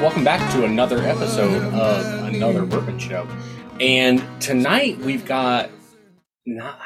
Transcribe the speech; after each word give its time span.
Welcome 0.00 0.22
back 0.22 0.52
to 0.52 0.64
another 0.64 0.98
episode 0.98 1.60
of 1.74 2.32
Another 2.32 2.64
Bourbon 2.64 3.00
Show. 3.00 3.26
And 3.80 4.22
tonight 4.40 4.96
we've 4.98 5.24
got 5.26 5.70
not 6.46 6.78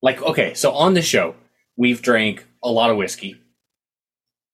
like 0.00 0.22
okay, 0.22 0.54
so 0.54 0.72
on 0.72 0.94
the 0.94 1.02
show 1.02 1.34
we've 1.76 2.00
drank 2.00 2.46
a 2.64 2.70
lot 2.70 2.88
of 2.88 2.96
whiskey, 2.96 3.38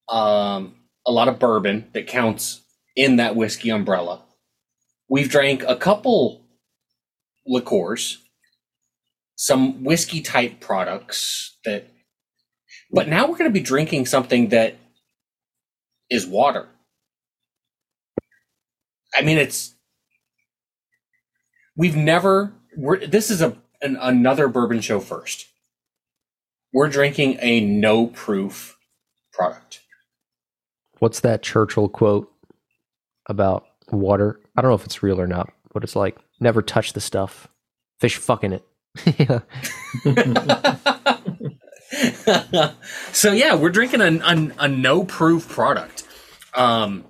um, 0.08 0.74
a 1.06 1.12
lot 1.12 1.28
of 1.28 1.38
bourbon 1.38 1.88
that 1.92 2.08
counts 2.08 2.62
in 2.96 3.14
that 3.16 3.36
whiskey 3.36 3.70
umbrella. 3.70 4.24
We've 5.08 5.30
drank 5.30 5.62
a 5.68 5.76
couple 5.76 6.44
liqueurs, 7.46 8.18
some 9.36 9.84
whiskey 9.84 10.20
type 10.20 10.58
products 10.58 11.56
that, 11.64 11.86
but 12.90 13.06
now 13.06 13.28
we're 13.28 13.38
going 13.38 13.48
to 13.48 13.54
be 13.54 13.60
drinking 13.60 14.06
something 14.06 14.48
that 14.48 14.74
is 16.10 16.26
water. 16.26 16.66
I 19.14 19.22
mean, 19.22 19.38
it's 19.38 19.74
we've 21.76 21.96
never. 21.96 22.52
We're 22.76 23.06
this 23.06 23.30
is 23.30 23.40
a 23.42 23.56
an, 23.82 23.96
another 24.00 24.48
bourbon 24.48 24.80
show 24.80 25.00
first. 25.00 25.46
We're 26.72 26.88
drinking 26.88 27.38
a 27.40 27.60
no 27.60 28.08
proof 28.08 28.76
product. 29.32 29.80
What's 30.98 31.20
that 31.20 31.42
Churchill 31.42 31.88
quote 31.88 32.30
about 33.28 33.66
water? 33.90 34.40
I 34.56 34.62
don't 34.62 34.70
know 34.70 34.76
if 34.76 34.84
it's 34.84 35.02
real 35.02 35.20
or 35.20 35.26
not, 35.26 35.52
but 35.72 35.84
it's 35.84 35.96
like 35.96 36.16
never 36.40 36.62
touch 36.62 36.92
the 36.92 37.00
stuff. 37.00 37.48
Fish 38.00 38.16
fucking 38.16 38.52
it. 38.52 38.64
so 43.12 43.32
yeah, 43.32 43.54
we're 43.54 43.70
drinking 43.70 44.00
a, 44.00 44.18
a, 44.24 44.50
a 44.60 44.68
no 44.68 45.04
proof 45.04 45.48
product. 45.48 46.04
Um, 46.54 47.04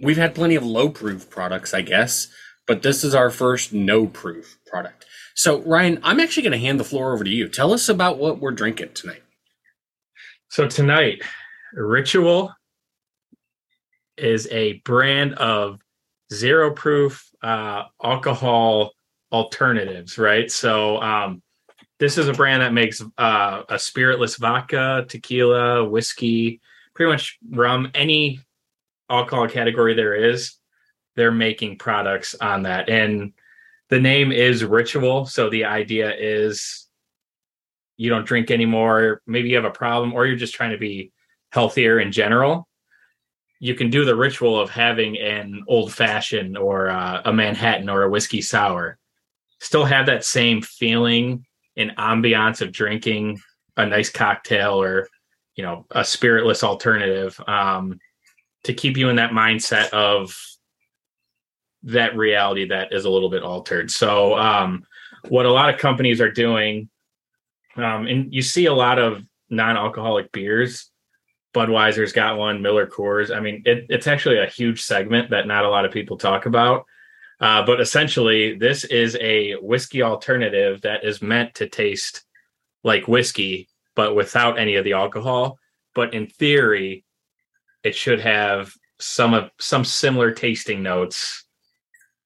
we've 0.00 0.16
had 0.16 0.34
plenty 0.34 0.54
of 0.54 0.64
low 0.64 0.88
proof 0.88 1.28
products, 1.30 1.74
I 1.74 1.82
guess, 1.82 2.28
but 2.66 2.82
this 2.82 3.04
is 3.04 3.14
our 3.14 3.30
first 3.30 3.72
no 3.72 4.06
proof 4.06 4.58
product. 4.66 5.06
So 5.34 5.60
Ryan, 5.62 6.00
I'm 6.02 6.20
actually 6.20 6.44
going 6.44 6.52
to 6.52 6.58
hand 6.58 6.80
the 6.80 6.84
floor 6.84 7.12
over 7.12 7.24
to 7.24 7.30
you. 7.30 7.48
Tell 7.48 7.72
us 7.72 7.88
about 7.88 8.18
what 8.18 8.40
we're 8.40 8.52
drinking 8.52 8.94
tonight. 8.94 9.22
So 10.48 10.66
tonight, 10.66 11.22
Ritual 11.74 12.52
is 14.16 14.48
a 14.50 14.74
brand 14.84 15.34
of 15.34 15.80
zero 16.32 16.72
proof 16.72 17.28
uh, 17.42 17.84
alcohol 18.02 18.92
alternatives, 19.32 20.18
right? 20.18 20.50
So 20.50 21.00
um, 21.02 21.42
this 21.98 22.18
is 22.18 22.28
a 22.28 22.32
brand 22.32 22.62
that 22.62 22.72
makes 22.72 23.02
uh, 23.18 23.62
a 23.68 23.78
spiritless 23.78 24.36
vodka, 24.36 25.04
tequila, 25.08 25.84
whiskey, 25.84 26.60
pretty 26.94 27.12
much 27.12 27.38
rum, 27.50 27.90
any 27.94 28.40
alcohol 29.10 29.48
category 29.48 29.94
there 29.94 30.14
is. 30.14 30.54
They're 31.14 31.32
making 31.32 31.78
products 31.78 32.34
on 32.34 32.64
that, 32.64 32.88
and 32.88 33.32
the 33.88 34.00
name 34.00 34.32
is 34.32 34.64
Ritual. 34.64 35.26
So 35.26 35.48
the 35.48 35.64
idea 35.64 36.14
is 36.14 36.88
you 37.96 38.10
don't 38.10 38.26
drink 38.26 38.50
anymore. 38.50 39.22
Maybe 39.26 39.48
you 39.48 39.56
have 39.56 39.64
a 39.64 39.70
problem, 39.70 40.12
or 40.12 40.26
you're 40.26 40.36
just 40.36 40.54
trying 40.54 40.72
to 40.72 40.78
be 40.78 41.12
healthier 41.52 42.00
in 42.00 42.12
general 42.12 42.68
you 43.58 43.74
can 43.74 43.90
do 43.90 44.04
the 44.04 44.14
ritual 44.14 44.58
of 44.60 44.70
having 44.70 45.16
an 45.18 45.64
old 45.66 45.92
fashioned 45.92 46.58
or 46.58 46.88
uh, 46.88 47.22
a 47.24 47.32
Manhattan 47.32 47.88
or 47.88 48.02
a 48.02 48.10
whiskey 48.10 48.42
sour, 48.42 48.98
still 49.60 49.84
have 49.84 50.06
that 50.06 50.24
same 50.24 50.60
feeling 50.60 51.44
and 51.76 51.96
ambiance 51.96 52.60
of 52.60 52.72
drinking 52.72 53.40
a 53.76 53.86
nice 53.86 54.10
cocktail 54.10 54.80
or 54.80 55.08
you 55.54 55.64
know 55.64 55.86
a 55.90 56.04
spiritless 56.04 56.62
alternative 56.62 57.38
um, 57.46 57.98
to 58.66 58.74
keep 58.74 58.96
you 58.96 59.08
in 59.08 59.16
that 59.16 59.32
mindset 59.32 59.90
of 59.90 60.38
that 61.84 62.16
reality 62.16 62.68
that 62.68 62.92
is 62.92 63.04
a 63.04 63.10
little 63.10 63.30
bit 63.30 63.42
altered. 63.42 63.90
So 63.90 64.36
um, 64.36 64.84
what 65.28 65.46
a 65.46 65.52
lot 65.52 65.72
of 65.72 65.80
companies 65.80 66.20
are 66.20 66.30
doing, 66.30 66.88
um, 67.76 68.06
and 68.06 68.32
you 68.32 68.42
see 68.42 68.66
a 68.66 68.74
lot 68.74 68.98
of 68.98 69.22
non-alcoholic 69.50 70.32
beers 70.32 70.90
Budweiser's 71.56 72.12
got 72.12 72.36
one, 72.36 72.60
Miller 72.60 72.86
Coors. 72.86 73.34
I 73.34 73.40
mean, 73.40 73.62
it, 73.64 73.86
it's 73.88 74.06
actually 74.06 74.38
a 74.38 74.46
huge 74.46 74.82
segment 74.82 75.30
that 75.30 75.46
not 75.46 75.64
a 75.64 75.70
lot 75.70 75.86
of 75.86 75.90
people 75.90 76.18
talk 76.18 76.44
about. 76.44 76.84
Uh, 77.40 77.64
but 77.64 77.80
essentially, 77.80 78.58
this 78.58 78.84
is 78.84 79.16
a 79.22 79.54
whiskey 79.54 80.02
alternative 80.02 80.82
that 80.82 81.02
is 81.02 81.22
meant 81.22 81.54
to 81.54 81.66
taste 81.66 82.24
like 82.84 83.08
whiskey, 83.08 83.68
but 83.94 84.14
without 84.14 84.58
any 84.58 84.76
of 84.76 84.84
the 84.84 84.92
alcohol. 84.92 85.58
But 85.94 86.12
in 86.12 86.26
theory, 86.26 87.05
it 87.86 87.94
should 87.94 88.20
have 88.20 88.72
some 88.98 89.32
of 89.32 89.50
some 89.60 89.84
similar 89.84 90.32
tasting 90.32 90.82
notes 90.82 91.44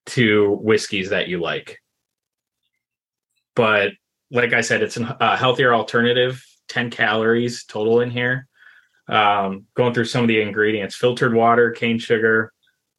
to 0.07 0.59
whiskeys 0.63 1.11
that 1.11 1.29
you 1.29 1.39
like. 1.39 1.79
But 3.55 3.93
like 4.31 4.55
I 4.55 4.63
said, 4.63 4.83
it's 4.83 4.97
a 4.97 5.37
healthier 5.37 5.75
alternative. 5.75 6.43
Ten 6.69 6.89
calories 6.89 7.65
total 7.65 8.01
in 8.01 8.11
here 8.11 8.49
um, 9.09 9.67
going 9.75 9.93
through 9.93 10.07
some 10.07 10.23
of 10.23 10.29
the 10.29 10.41
ingredients: 10.41 10.95
filtered 10.95 11.35
water, 11.35 11.73
cane 11.73 11.99
sugar, 11.99 12.55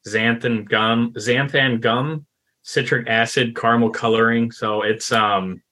xanthan 0.06 0.68
gum, 0.68 1.14
xanthan 1.14 1.80
gum, 1.80 2.26
citric 2.62 3.08
acid, 3.08 3.56
caramel 3.56 3.90
coloring. 3.90 4.52
So 4.52 4.82
it's 4.82 5.10
um, 5.10 5.62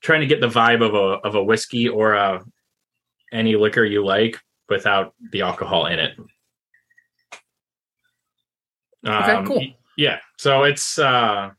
trying 0.00 0.20
to 0.20 0.26
get 0.26 0.40
the 0.40 0.48
vibe 0.48 0.82
of 0.82 0.94
a 0.94 1.26
of 1.26 1.34
a 1.34 1.44
whiskey 1.44 1.90
or 1.90 2.14
a 2.14 2.42
any 3.32 3.56
liquor 3.56 3.84
you 3.84 4.02
like 4.02 4.40
without 4.68 5.14
the 5.32 5.42
alcohol 5.42 5.86
in 5.86 5.98
it. 5.98 6.18
Okay, 9.06 9.32
um, 9.32 9.46
cool. 9.46 9.62
Yeah, 9.96 10.18
so 10.38 10.64
it's 10.64 10.98
uh, 10.98 11.50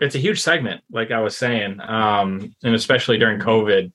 it's 0.00 0.14
a 0.14 0.18
huge 0.18 0.40
segment, 0.40 0.82
like 0.90 1.10
I 1.10 1.20
was 1.20 1.36
saying, 1.36 1.80
um, 1.80 2.54
and 2.62 2.74
especially 2.74 3.18
during 3.18 3.40
COVID, 3.40 3.92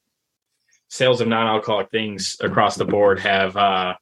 sales 0.90 1.22
of 1.22 1.28
non-alcoholic 1.28 1.90
things 1.90 2.36
across 2.42 2.76
the 2.76 2.86
board 2.86 3.20
have 3.20 3.56
uh, 3.56 3.96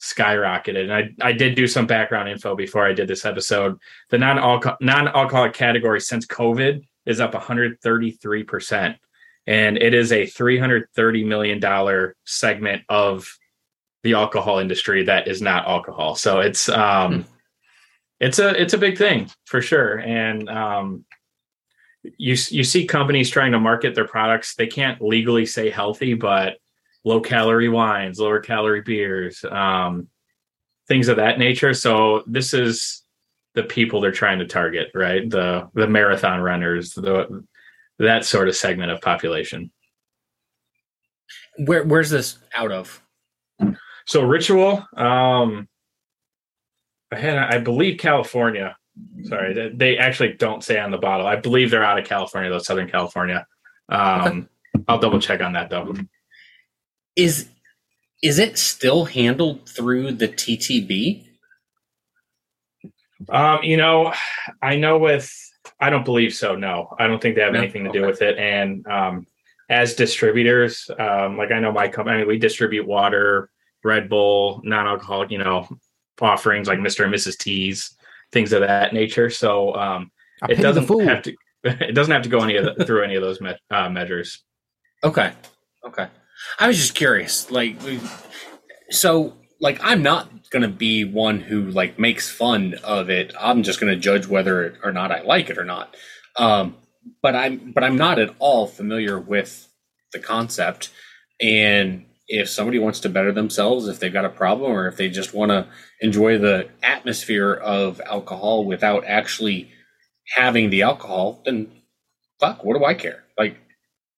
skyrocketed. 0.00 0.82
And 0.82 0.92
I, 0.92 1.10
I 1.20 1.32
did 1.32 1.54
do 1.54 1.66
some 1.66 1.86
background 1.86 2.28
info 2.28 2.54
before 2.54 2.86
I 2.86 2.92
did 2.92 3.08
this 3.08 3.24
episode. 3.24 3.78
The 4.10 4.18
non-alcoholic 4.18 4.80
non-alcoholic 4.80 5.54
category 5.54 6.00
since 6.00 6.26
COVID 6.26 6.82
is 7.06 7.20
up 7.20 7.34
133 7.34 8.44
percent, 8.44 8.96
and 9.48 9.78
it 9.78 9.94
is 9.94 10.12
a 10.12 10.26
330 10.26 11.24
million 11.24 11.58
dollar 11.58 12.14
segment 12.24 12.82
of 12.88 13.26
the 14.02 14.12
alcohol 14.12 14.58
industry 14.58 15.04
that 15.04 15.26
is 15.26 15.40
not 15.40 15.66
alcohol. 15.66 16.14
So 16.14 16.40
it's 16.40 16.68
um, 16.68 17.22
hmm. 17.22 17.30
it's 18.20 18.38
a 18.38 18.60
it's 18.60 18.74
a 18.74 18.78
big 18.78 18.98
thing 18.98 19.30
for 19.46 19.62
sure, 19.62 19.98
and 19.98 20.48
um, 20.50 21.04
you 22.02 22.36
you 22.50 22.62
see 22.62 22.86
companies 22.86 23.30
trying 23.30 23.52
to 23.52 23.58
market 23.58 23.94
their 23.94 24.06
products 24.06 24.54
they 24.54 24.66
can't 24.66 25.02
legally 25.02 25.44
say 25.44 25.68
healthy 25.68 26.14
but 26.14 26.58
low 27.04 27.20
calorie 27.20 27.68
wines 27.68 28.20
lower 28.20 28.40
calorie 28.40 28.82
beers 28.82 29.44
um, 29.50 30.08
things 30.86 31.08
of 31.08 31.16
that 31.16 31.38
nature 31.38 31.74
so 31.74 32.22
this 32.26 32.54
is 32.54 33.02
the 33.54 33.62
people 33.64 34.00
they're 34.00 34.12
trying 34.12 34.38
to 34.38 34.46
target 34.46 34.88
right 34.94 35.28
the 35.30 35.68
the 35.74 35.88
marathon 35.88 36.40
runners 36.40 36.94
the 36.94 37.44
that 37.98 38.24
sort 38.24 38.48
of 38.48 38.56
segment 38.56 38.90
of 38.90 39.00
population 39.00 39.70
where 41.66 41.84
where's 41.84 42.10
this 42.10 42.38
out 42.54 42.70
of 42.70 43.02
so 44.06 44.22
ritual 44.22 44.86
um 44.96 45.68
i 47.12 47.16
had 47.16 47.36
i 47.38 47.58
believe 47.58 47.98
california 47.98 48.76
Sorry, 49.24 49.72
they 49.74 49.98
actually 49.98 50.34
don't 50.34 50.62
say 50.62 50.78
on 50.78 50.90
the 50.90 50.98
bottle. 50.98 51.26
I 51.26 51.36
believe 51.36 51.70
they're 51.70 51.84
out 51.84 51.98
of 51.98 52.06
California, 52.06 52.50
though 52.50 52.58
Southern 52.58 52.88
California. 52.88 53.46
Um, 53.88 54.48
I'll 54.86 54.98
double 54.98 55.20
check 55.20 55.40
on 55.40 55.52
that 55.54 55.70
though. 55.70 55.94
Is 57.16 57.48
is 58.22 58.38
it 58.38 58.58
still 58.58 59.04
handled 59.04 59.68
through 59.68 60.12
the 60.12 60.28
TTB? 60.28 61.26
Um, 63.28 63.62
you 63.62 63.76
know, 63.76 64.12
I 64.62 64.76
know 64.76 64.98
with 64.98 65.32
I 65.80 65.90
don't 65.90 66.04
believe 66.04 66.34
so. 66.34 66.56
No, 66.56 66.94
I 66.98 67.06
don't 67.06 67.20
think 67.20 67.34
they 67.36 67.42
have 67.42 67.52
no? 67.52 67.60
anything 67.60 67.84
to 67.84 67.90
okay. 67.90 67.98
do 68.00 68.06
with 68.06 68.22
it. 68.22 68.38
And 68.38 68.86
um, 68.86 69.26
as 69.68 69.94
distributors, 69.94 70.90
um, 70.98 71.36
like 71.36 71.52
I 71.52 71.60
know 71.60 71.72
my 71.72 71.88
company, 71.88 72.16
I 72.16 72.18
mean, 72.20 72.28
we 72.28 72.38
distribute 72.38 72.86
water, 72.86 73.50
Red 73.84 74.08
Bull, 74.08 74.60
non-alcoholic, 74.64 75.30
you 75.30 75.38
know, 75.38 75.68
offerings 76.20 76.68
like 76.68 76.80
Mister 76.80 77.04
and 77.04 77.14
Mrs. 77.14 77.38
T's 77.38 77.96
things 78.32 78.52
of 78.52 78.60
that 78.60 78.92
nature. 78.92 79.30
So 79.30 79.74
um, 79.74 80.10
it 80.48 80.56
doesn't 80.56 80.88
have 81.06 81.22
to. 81.22 81.34
It 81.64 81.92
doesn't 81.92 82.12
have 82.12 82.22
to 82.22 82.28
go 82.28 82.38
any 82.38 82.54
of 82.54 82.64
the, 82.64 82.84
through 82.84 83.02
any 83.02 83.16
of 83.16 83.20
those 83.20 83.40
me- 83.40 83.58
uh, 83.72 83.88
measures. 83.88 84.44
Okay. 85.02 85.32
Okay. 85.84 86.06
I 86.60 86.68
was 86.68 86.76
just 86.76 86.94
curious. 86.94 87.50
Like, 87.50 87.76
so 88.90 89.34
like 89.60 89.78
I'm 89.82 90.02
not 90.02 90.50
gonna 90.50 90.68
be 90.68 91.04
one 91.04 91.40
who 91.40 91.66
like 91.70 91.98
makes 91.98 92.30
fun 92.30 92.74
of 92.84 93.10
it. 93.10 93.34
I'm 93.38 93.62
just 93.62 93.80
gonna 93.80 93.96
judge 93.96 94.26
whether 94.26 94.78
or 94.82 94.92
not 94.92 95.12
I 95.12 95.22
like 95.22 95.50
it 95.50 95.58
or 95.58 95.64
not. 95.64 95.96
Um, 96.36 96.76
but 97.22 97.34
I'm 97.34 97.72
but 97.72 97.84
I'm 97.84 97.96
not 97.96 98.18
at 98.18 98.34
all 98.38 98.66
familiar 98.66 99.18
with 99.18 99.68
the 100.12 100.18
concept, 100.18 100.90
and 101.40 102.04
if 102.28 102.48
somebody 102.48 102.78
wants 102.78 103.00
to 103.00 103.08
better 103.08 103.32
themselves, 103.32 103.88
if 103.88 103.98
they've 104.00 104.12
got 104.12 104.24
a 104.24 104.30
problem, 104.30 104.70
or 104.70 104.86
if 104.86 104.96
they 104.96 105.08
just 105.08 105.34
want 105.34 105.50
to 105.50 105.66
enjoy 106.00 106.38
the 106.38 106.68
atmosphere 106.82 107.54
of 107.54 108.00
alcohol 108.04 108.64
without 108.64 109.04
actually 109.06 109.70
having 110.34 110.70
the 110.70 110.82
alcohol, 110.82 111.40
then 111.44 111.70
fuck, 112.38 112.64
what 112.64 112.78
do 112.78 112.84
I 112.84 112.94
care? 112.94 113.24
Like, 113.38 113.56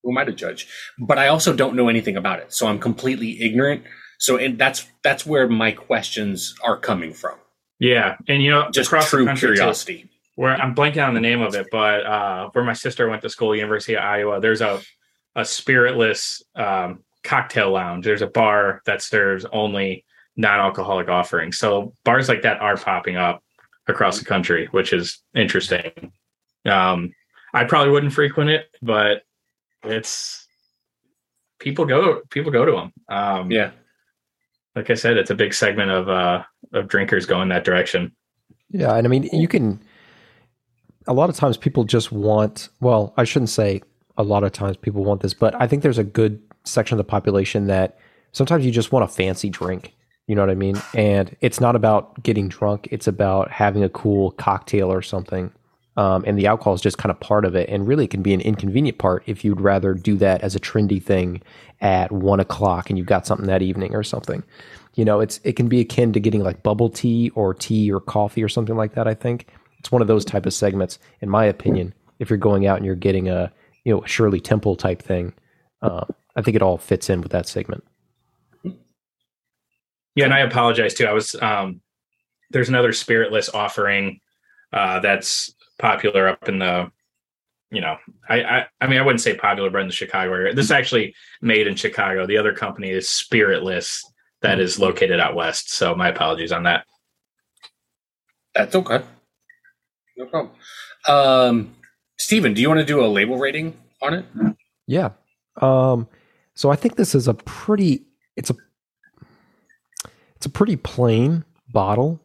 who 0.02 0.10
am 0.10 0.18
I 0.18 0.24
to 0.24 0.32
judge? 0.32 0.68
But 0.98 1.18
I 1.18 1.28
also 1.28 1.52
don't 1.52 1.76
know 1.76 1.88
anything 1.88 2.16
about 2.16 2.40
it, 2.40 2.52
so 2.52 2.66
I'm 2.66 2.80
completely 2.80 3.40
ignorant. 3.40 3.84
So, 4.20 4.36
and 4.36 4.58
that's 4.58 4.86
that's 5.02 5.24
where 5.26 5.48
my 5.48 5.72
questions 5.72 6.54
are 6.62 6.76
coming 6.78 7.12
from. 7.12 7.36
Yeah, 7.78 8.16
and 8.28 8.42
you 8.42 8.50
know, 8.50 8.70
Just 8.70 8.88
across 8.88 9.10
the 9.10 9.16
true 9.16 9.26
country, 9.26 9.48
too, 9.48 9.54
curiosity. 9.54 10.10
where 10.36 10.54
I'm 10.54 10.74
blanking 10.74 11.06
on 11.06 11.14
the 11.14 11.20
name 11.20 11.40
of 11.40 11.54
it, 11.54 11.66
but 11.72 12.04
uh, 12.06 12.50
where 12.52 12.62
my 12.64 12.74
sister 12.74 13.08
went 13.08 13.22
to 13.22 13.30
school, 13.30 13.56
University 13.56 13.94
of 13.96 14.04
Iowa, 14.04 14.38
there's 14.40 14.60
a 14.60 14.80
a 15.34 15.44
spiritless 15.44 16.42
um, 16.54 17.02
cocktail 17.24 17.70
lounge. 17.70 18.04
There's 18.04 18.20
a 18.22 18.26
bar 18.26 18.82
that 18.84 19.00
serves 19.00 19.46
only 19.52 20.04
non-alcoholic 20.36 21.08
offerings. 21.08 21.58
So 21.58 21.94
bars 22.04 22.28
like 22.28 22.42
that 22.42 22.60
are 22.60 22.76
popping 22.76 23.16
up 23.16 23.42
across 23.86 24.18
the 24.18 24.24
country, 24.24 24.68
which 24.72 24.92
is 24.92 25.22
interesting. 25.34 26.12
Um, 26.66 27.12
I 27.54 27.64
probably 27.64 27.90
wouldn't 27.92 28.12
frequent 28.12 28.50
it, 28.50 28.68
but 28.82 29.22
it's 29.84 30.46
people 31.58 31.84
go 31.86 32.20
people 32.30 32.52
go 32.52 32.64
to 32.66 32.72
them. 32.72 32.92
Um, 33.08 33.50
Yeah, 33.50 33.70
like 34.76 34.90
I 34.90 34.94
said, 34.94 35.16
it's 35.16 35.30
a 35.30 35.34
big 35.34 35.54
segment 35.54 35.90
of 35.90 36.08
uh, 36.08 36.42
of 36.72 36.88
drinkers 36.88 37.26
going 37.26 37.48
that 37.48 37.64
direction. 37.64 38.12
Yeah, 38.70 38.94
and 38.94 39.06
I 39.06 39.10
mean, 39.10 39.28
you 39.32 39.48
can. 39.48 39.82
A 41.06 41.14
lot 41.14 41.30
of 41.30 41.36
times, 41.36 41.56
people 41.56 41.84
just 41.84 42.12
want. 42.12 42.68
Well, 42.80 43.12
I 43.16 43.24
shouldn't 43.24 43.50
say 43.50 43.82
a 44.16 44.22
lot 44.22 44.44
of 44.44 44.52
times 44.52 44.76
people 44.76 45.04
want 45.04 45.22
this, 45.22 45.34
but 45.34 45.54
I 45.60 45.66
think 45.66 45.82
there's 45.82 45.98
a 45.98 46.04
good 46.04 46.40
section 46.64 46.94
of 46.94 46.98
the 46.98 47.10
population 47.10 47.66
that 47.66 47.98
sometimes 48.32 48.64
you 48.64 48.70
just 48.70 48.92
want 48.92 49.04
a 49.04 49.08
fancy 49.08 49.48
drink. 49.48 49.94
You 50.26 50.36
know 50.36 50.42
what 50.42 50.50
I 50.50 50.54
mean? 50.54 50.80
And 50.94 51.34
it's 51.40 51.60
not 51.60 51.74
about 51.74 52.22
getting 52.22 52.48
drunk; 52.48 52.88
it's 52.92 53.08
about 53.08 53.50
having 53.50 53.82
a 53.82 53.88
cool 53.88 54.30
cocktail 54.32 54.92
or 54.92 55.02
something. 55.02 55.52
Um, 56.00 56.24
and 56.26 56.38
the 56.38 56.46
alcohol 56.46 56.72
is 56.72 56.80
just 56.80 56.96
kind 56.96 57.10
of 57.10 57.20
part 57.20 57.44
of 57.44 57.54
it, 57.54 57.68
and 57.68 57.86
really 57.86 58.04
it 58.04 58.10
can 58.10 58.22
be 58.22 58.32
an 58.32 58.40
inconvenient 58.40 58.96
part 58.96 59.22
if 59.26 59.44
you'd 59.44 59.60
rather 59.60 59.92
do 59.92 60.16
that 60.16 60.40
as 60.40 60.56
a 60.56 60.58
trendy 60.58 61.02
thing 61.02 61.42
at 61.82 62.10
one 62.10 62.40
o'clock 62.40 62.88
and 62.88 62.98
you've 62.98 63.06
got 63.06 63.26
something 63.26 63.46
that 63.48 63.60
evening 63.60 63.94
or 63.94 64.02
something. 64.02 64.42
You 64.94 65.04
know, 65.04 65.20
it's 65.20 65.40
it 65.44 65.56
can 65.56 65.68
be 65.68 65.78
akin 65.78 66.14
to 66.14 66.18
getting 66.18 66.42
like 66.42 66.62
bubble 66.62 66.88
tea 66.88 67.28
or 67.34 67.52
tea 67.52 67.92
or 67.92 68.00
coffee 68.00 68.42
or 68.42 68.48
something 68.48 68.76
like 68.76 68.94
that. 68.94 69.06
I 69.06 69.12
think 69.12 69.48
it's 69.78 69.92
one 69.92 70.00
of 70.00 70.08
those 70.08 70.24
type 70.24 70.46
of 70.46 70.54
segments, 70.54 70.98
in 71.20 71.28
my 71.28 71.44
opinion. 71.44 71.92
If 72.18 72.30
you're 72.30 72.38
going 72.38 72.66
out 72.66 72.78
and 72.78 72.86
you're 72.86 72.94
getting 72.94 73.28
a 73.28 73.52
you 73.84 73.92
know 73.92 74.02
a 74.02 74.08
Shirley 74.08 74.40
Temple 74.40 74.76
type 74.76 75.02
thing, 75.02 75.34
uh, 75.82 76.06
I 76.34 76.40
think 76.40 76.54
it 76.54 76.62
all 76.62 76.78
fits 76.78 77.10
in 77.10 77.20
with 77.20 77.32
that 77.32 77.46
segment. 77.46 77.84
Yeah, 80.14 80.24
and 80.24 80.32
I 80.32 80.38
apologize 80.38 80.94
too. 80.94 81.04
I 81.04 81.12
was 81.12 81.34
um 81.42 81.82
there's 82.48 82.70
another 82.70 82.94
spiritless 82.94 83.50
offering 83.50 84.20
uh 84.72 85.00
that's 85.00 85.52
popular 85.80 86.28
up 86.28 86.48
in 86.48 86.58
the 86.58 86.90
you 87.72 87.80
know, 87.80 87.96
I, 88.28 88.42
I 88.42 88.66
I 88.80 88.86
mean 88.86 88.98
I 88.98 89.02
wouldn't 89.02 89.20
say 89.20 89.34
popular, 89.34 89.70
but 89.70 89.80
in 89.80 89.86
the 89.86 89.92
Chicago 89.92 90.32
area. 90.32 90.54
This 90.54 90.66
is 90.66 90.72
actually 90.72 91.14
made 91.40 91.66
in 91.66 91.76
Chicago. 91.76 92.26
The 92.26 92.36
other 92.36 92.52
company 92.52 92.90
is 92.90 93.08
Spiritless 93.08 94.04
that 94.42 94.58
is 94.58 94.78
located 94.78 95.20
out 95.20 95.34
west. 95.34 95.72
So 95.72 95.94
my 95.94 96.08
apologies 96.08 96.52
on 96.52 96.64
that. 96.64 96.84
that's 98.54 98.74
okay. 98.74 99.02
No 100.16 100.26
problem. 100.26 100.52
Um, 101.08 101.74
Steven, 102.18 102.54
do 102.54 102.60
you 102.60 102.68
want 102.68 102.80
to 102.80 102.86
do 102.86 103.04
a 103.04 103.06
label 103.06 103.38
rating 103.38 103.76
on 104.02 104.14
it? 104.14 104.24
Yeah. 104.86 105.10
Um, 105.60 106.08
so 106.54 106.70
I 106.70 106.76
think 106.76 106.96
this 106.96 107.14
is 107.14 107.28
a 107.28 107.34
pretty 107.34 108.02
it's 108.36 108.50
a 108.50 108.54
it's 110.36 110.46
a 110.46 110.50
pretty 110.50 110.76
plain 110.76 111.44
bottle. 111.68 112.20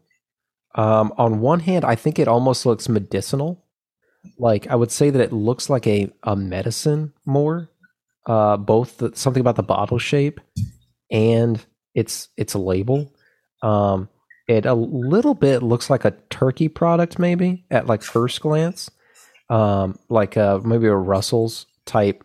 Um, 0.75 1.13
on 1.17 1.39
one 1.39 1.61
hand, 1.61 1.85
I 1.85 1.95
think 1.95 2.19
it 2.19 2.27
almost 2.27 2.65
looks 2.65 2.89
medicinal. 2.89 3.63
Like 4.37 4.67
I 4.67 4.75
would 4.75 4.91
say 4.91 5.09
that 5.09 5.21
it 5.21 5.31
looks 5.31 5.69
like 5.69 5.87
a, 5.87 6.11
a 6.23 6.35
medicine 6.35 7.13
more. 7.25 7.69
Uh, 8.25 8.57
both 8.57 8.97
the, 8.97 9.11
something 9.15 9.41
about 9.41 9.55
the 9.55 9.63
bottle 9.63 9.99
shape 9.99 10.39
and 11.11 11.63
its 11.93 12.29
its 12.37 12.55
label. 12.55 13.13
Um, 13.61 14.09
it 14.47 14.65
a 14.65 14.73
little 14.73 15.33
bit 15.33 15.63
looks 15.63 15.89
like 15.89 16.05
a 16.05 16.15
turkey 16.29 16.67
product, 16.67 17.19
maybe 17.19 17.65
at 17.71 17.87
like 17.87 18.03
first 18.03 18.41
glance. 18.41 18.89
Um, 19.49 19.97
like 20.09 20.37
uh, 20.37 20.59
maybe 20.63 20.87
a 20.87 20.95
Russell's 20.95 21.67
type 21.85 22.23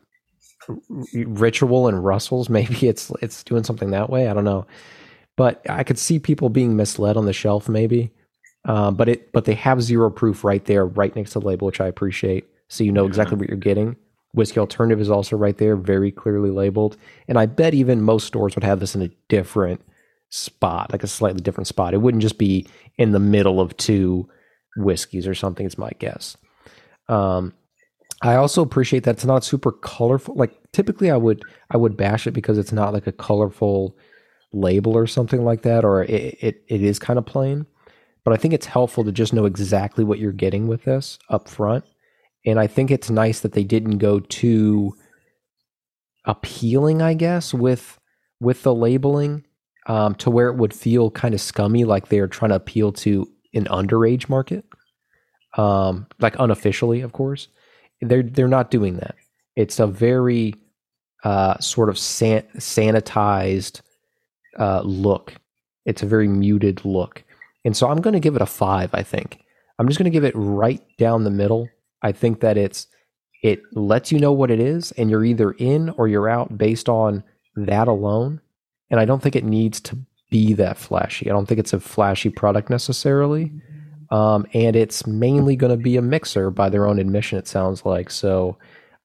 ritual 1.12 1.88
and 1.88 2.04
Russell's. 2.04 2.48
Maybe 2.58 2.88
it's 2.88 3.12
it's 3.22 3.42
doing 3.44 3.64
something 3.64 3.90
that 3.90 4.10
way. 4.10 4.28
I 4.28 4.34
don't 4.34 4.44
know, 4.44 4.66
but 5.36 5.62
I 5.68 5.84
could 5.84 5.98
see 5.98 6.18
people 6.18 6.48
being 6.48 6.76
misled 6.76 7.16
on 7.16 7.26
the 7.26 7.32
shelf. 7.32 7.68
Maybe, 7.68 8.12
uh, 8.64 8.90
but 8.90 9.08
it 9.08 9.32
but 9.32 9.44
they 9.44 9.54
have 9.54 9.82
zero 9.82 10.10
proof 10.10 10.44
right 10.44 10.64
there, 10.64 10.86
right 10.86 11.14
next 11.14 11.32
to 11.32 11.40
the 11.40 11.46
label, 11.46 11.66
which 11.66 11.80
I 11.80 11.86
appreciate. 11.86 12.46
So 12.68 12.84
you 12.84 12.92
know 12.92 13.06
exactly 13.06 13.36
what 13.36 13.48
you're 13.48 13.56
getting. 13.58 13.96
Whiskey 14.32 14.60
Alternative 14.60 15.00
is 15.00 15.10
also 15.10 15.36
right 15.36 15.56
there, 15.56 15.74
very 15.76 16.12
clearly 16.12 16.50
labeled. 16.50 16.96
And 17.26 17.38
I 17.38 17.46
bet 17.46 17.74
even 17.74 18.02
most 18.02 18.26
stores 18.26 18.54
would 18.54 18.64
have 18.64 18.78
this 18.78 18.94
in 18.94 19.02
a 19.02 19.10
different 19.28 19.80
spot, 20.28 20.92
like 20.92 21.02
a 21.02 21.08
slightly 21.08 21.40
different 21.40 21.66
spot. 21.66 21.94
It 21.94 21.98
wouldn't 21.98 22.22
just 22.22 22.38
be 22.38 22.66
in 22.96 23.10
the 23.10 23.18
middle 23.18 23.60
of 23.60 23.76
two 23.76 24.28
whiskeys 24.76 25.26
or 25.26 25.34
something. 25.34 25.66
It's 25.66 25.78
my 25.78 25.90
guess. 25.98 26.36
Um, 27.08 27.54
I 28.22 28.36
also 28.36 28.62
appreciate 28.62 29.04
that 29.04 29.16
it's 29.16 29.24
not 29.24 29.44
super 29.44 29.72
colorful. 29.72 30.34
Like 30.36 30.56
typically, 30.72 31.10
I 31.10 31.16
would 31.16 31.42
I 31.70 31.76
would 31.76 31.96
bash 31.96 32.26
it 32.26 32.32
because 32.32 32.58
it's 32.58 32.72
not 32.72 32.92
like 32.92 33.06
a 33.06 33.12
colorful 33.12 33.96
label 34.52 34.96
or 34.96 35.06
something 35.06 35.44
like 35.44 35.62
that, 35.62 35.84
or 35.84 36.04
it 36.04 36.38
it, 36.40 36.62
it 36.68 36.82
is 36.82 36.98
kind 36.98 37.18
of 37.18 37.26
plain. 37.26 37.66
But 38.30 38.38
I 38.38 38.42
think 38.42 38.54
it's 38.54 38.66
helpful 38.66 39.02
to 39.02 39.10
just 39.10 39.32
know 39.32 39.44
exactly 39.44 40.04
what 40.04 40.20
you're 40.20 40.30
getting 40.30 40.68
with 40.68 40.84
this 40.84 41.18
up 41.30 41.48
front. 41.48 41.84
And 42.46 42.60
I 42.60 42.68
think 42.68 42.92
it's 42.92 43.10
nice 43.10 43.40
that 43.40 43.54
they 43.54 43.64
didn't 43.64 43.98
go 43.98 44.20
too 44.20 44.94
appealing, 46.24 47.02
I 47.02 47.14
guess, 47.14 47.52
with 47.52 47.98
with 48.38 48.62
the 48.62 48.72
labeling 48.72 49.44
um, 49.88 50.14
to 50.14 50.30
where 50.30 50.46
it 50.46 50.54
would 50.54 50.72
feel 50.72 51.10
kind 51.10 51.34
of 51.34 51.40
scummy, 51.40 51.82
like 51.82 52.06
they're 52.06 52.28
trying 52.28 52.50
to 52.50 52.54
appeal 52.54 52.92
to 52.92 53.28
an 53.52 53.64
underage 53.64 54.28
market, 54.28 54.64
um, 55.56 56.06
like 56.20 56.38
unofficially, 56.38 57.00
of 57.00 57.10
course. 57.10 57.48
They're 58.00 58.22
they're 58.22 58.46
not 58.46 58.70
doing 58.70 58.98
that. 58.98 59.16
It's 59.56 59.80
a 59.80 59.88
very 59.88 60.54
uh, 61.24 61.58
sort 61.58 61.88
of 61.88 61.98
san- 61.98 62.46
sanitized 62.58 63.80
uh, 64.56 64.82
look. 64.82 65.34
It's 65.84 66.04
a 66.04 66.06
very 66.06 66.28
muted 66.28 66.84
look, 66.84 67.24
and 67.64 67.76
so 67.76 67.88
I'm 67.88 68.00
going 68.00 68.14
to 68.14 68.20
give 68.20 68.36
it 68.36 68.42
a 68.42 68.46
five. 68.46 68.90
I 68.94 69.02
think 69.02 69.44
I'm 69.78 69.86
just 69.86 69.98
going 69.98 70.10
to 70.10 70.16
give 70.16 70.24
it 70.24 70.34
right 70.34 70.82
down 70.98 71.24
the 71.24 71.30
middle. 71.30 71.68
I 72.02 72.12
think 72.12 72.40
that 72.40 72.56
it's 72.56 72.86
it 73.42 73.62
lets 73.72 74.12
you 74.12 74.18
know 74.18 74.32
what 74.32 74.50
it 74.50 74.60
is, 74.60 74.92
and 74.92 75.10
you're 75.10 75.24
either 75.24 75.52
in 75.52 75.90
or 75.90 76.08
you're 76.08 76.28
out 76.28 76.56
based 76.58 76.88
on 76.88 77.24
that 77.56 77.88
alone. 77.88 78.40
And 78.90 79.00
I 79.00 79.04
don't 79.04 79.22
think 79.22 79.36
it 79.36 79.44
needs 79.44 79.80
to 79.82 79.98
be 80.30 80.52
that 80.54 80.76
flashy. 80.76 81.30
I 81.30 81.32
don't 81.32 81.46
think 81.46 81.60
it's 81.60 81.72
a 81.72 81.80
flashy 81.80 82.30
product 82.30 82.70
necessarily. 82.70 83.52
Um, 84.10 84.46
and 84.54 84.74
it's 84.74 85.06
mainly 85.06 85.54
going 85.56 85.70
to 85.70 85.82
be 85.82 85.96
a 85.96 86.02
mixer 86.02 86.50
by 86.50 86.68
their 86.68 86.86
own 86.86 86.98
admission, 86.98 87.38
it 87.38 87.46
sounds 87.46 87.84
like. 87.84 88.10
So 88.10 88.58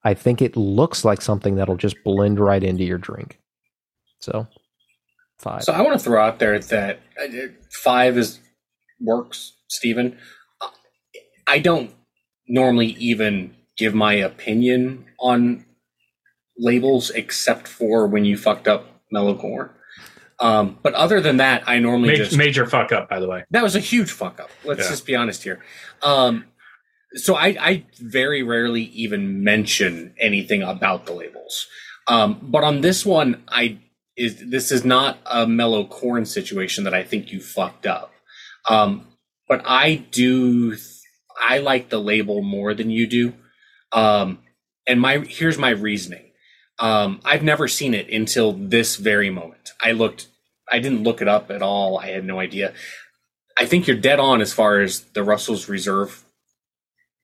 I 0.04 0.14
think 0.14 0.42
it 0.42 0.56
looks 0.56 1.06
like 1.06 1.22
something 1.22 1.56
that'll 1.56 1.78
just 1.78 2.04
blend 2.04 2.40
right 2.40 2.64
into 2.64 2.84
your 2.84 2.98
drink. 2.98 3.40
So 4.20 4.48
five. 5.38 5.64
So 5.64 5.74
I 5.74 5.82
want 5.82 5.94
to 6.00 6.04
throw 6.04 6.24
out 6.24 6.40
there 6.40 6.58
that 6.60 7.00
uh, 7.22 7.28
five 7.72 8.18
is 8.18 8.40
works, 9.00 9.54
Stephen. 9.68 10.18
I 11.48 11.60
don't 11.60 11.92
normally 12.48 12.88
even 13.00 13.56
give 13.78 13.94
my 13.94 14.14
opinion 14.14 15.06
on 15.20 15.66
labels 16.58 17.10
except 17.12 17.68
for 17.68 18.08
when 18.08 18.26
you 18.26 18.38
fucked 18.38 18.68
up 18.68 18.88
mellow 19.12 19.38
corn. 19.38 19.70
Um, 20.40 20.80
but 20.82 20.94
other 20.94 21.22
than 21.22 21.38
that, 21.38 21.64
I 21.68 21.80
normally 21.80 22.10
Major, 22.10 22.26
just 22.26 22.38
major 22.38 22.66
fuck 22.66 22.92
up, 22.92 23.10
by 23.10 23.20
the 23.20 23.28
way. 23.28 23.46
that 23.52 23.64
was 23.64 23.76
a 23.76 23.80
huge 23.80 24.12
fuck 24.12 24.40
up. 24.40 24.50
Let's 24.64 24.82
Yeah. 24.82 24.90
just 24.90 25.06
be 25.06 25.16
honest 25.16 25.44
here. 25.44 25.64
Um, 26.02 26.46
so 27.14 27.36
I, 27.36 27.56
I 27.60 27.86
very 28.02 28.44
rarely 28.44 28.84
even 28.84 29.44
mention 29.44 30.14
anything 30.20 30.62
about 30.62 31.06
the 31.06 31.14
labels. 31.14 31.68
Um, 32.08 32.40
but 32.42 32.64
on 32.64 32.82
this 32.82 33.06
one, 33.06 33.44
I 33.48 33.80
is 34.18 34.50
this 34.50 34.72
is 34.72 34.86
not 34.86 35.18
a 35.26 35.46
mellow 35.48 35.86
corn 35.86 36.26
situation 36.26 36.84
that 36.86 36.94
I 36.94 37.04
think 37.04 37.32
you 37.32 37.40
fucked 37.42 37.86
up. 37.86 38.12
Um, 38.70 39.08
but 39.48 39.62
I 39.66 39.96
do 39.96 40.76
I 41.40 41.60
like 41.60 41.90
the 41.90 42.02
label 42.02 42.42
more 42.42 42.74
than 42.74 42.90
you 42.90 43.08
do. 43.08 43.34
Um, 43.92 44.40
and 44.88 45.00
my 45.00 45.20
here's 45.20 45.58
my 45.58 45.70
reasoning. 45.70 46.32
Um, 46.80 47.22
I've 47.24 47.44
never 47.44 47.68
seen 47.68 47.94
it 47.94 48.10
until 48.10 48.52
this 48.54 48.96
very 48.98 49.30
moment. 49.30 49.72
I 49.82 49.92
looked 49.92 50.28
I 50.70 50.80
didn't 50.80 51.04
look 51.04 51.22
it 51.22 51.28
up 51.28 51.52
at 51.52 51.62
all. 51.62 51.98
I 51.98 52.08
had 52.08 52.26
no 52.26 52.40
idea. 52.40 52.74
I 53.58 53.66
think 53.66 53.88
you're 53.88 53.98
dead 53.98 54.20
on 54.20 54.42
as 54.42 54.52
far 54.52 54.82
as 54.82 55.02
the 55.14 55.24
Russell's 55.24 55.70
Reserve 55.70 56.24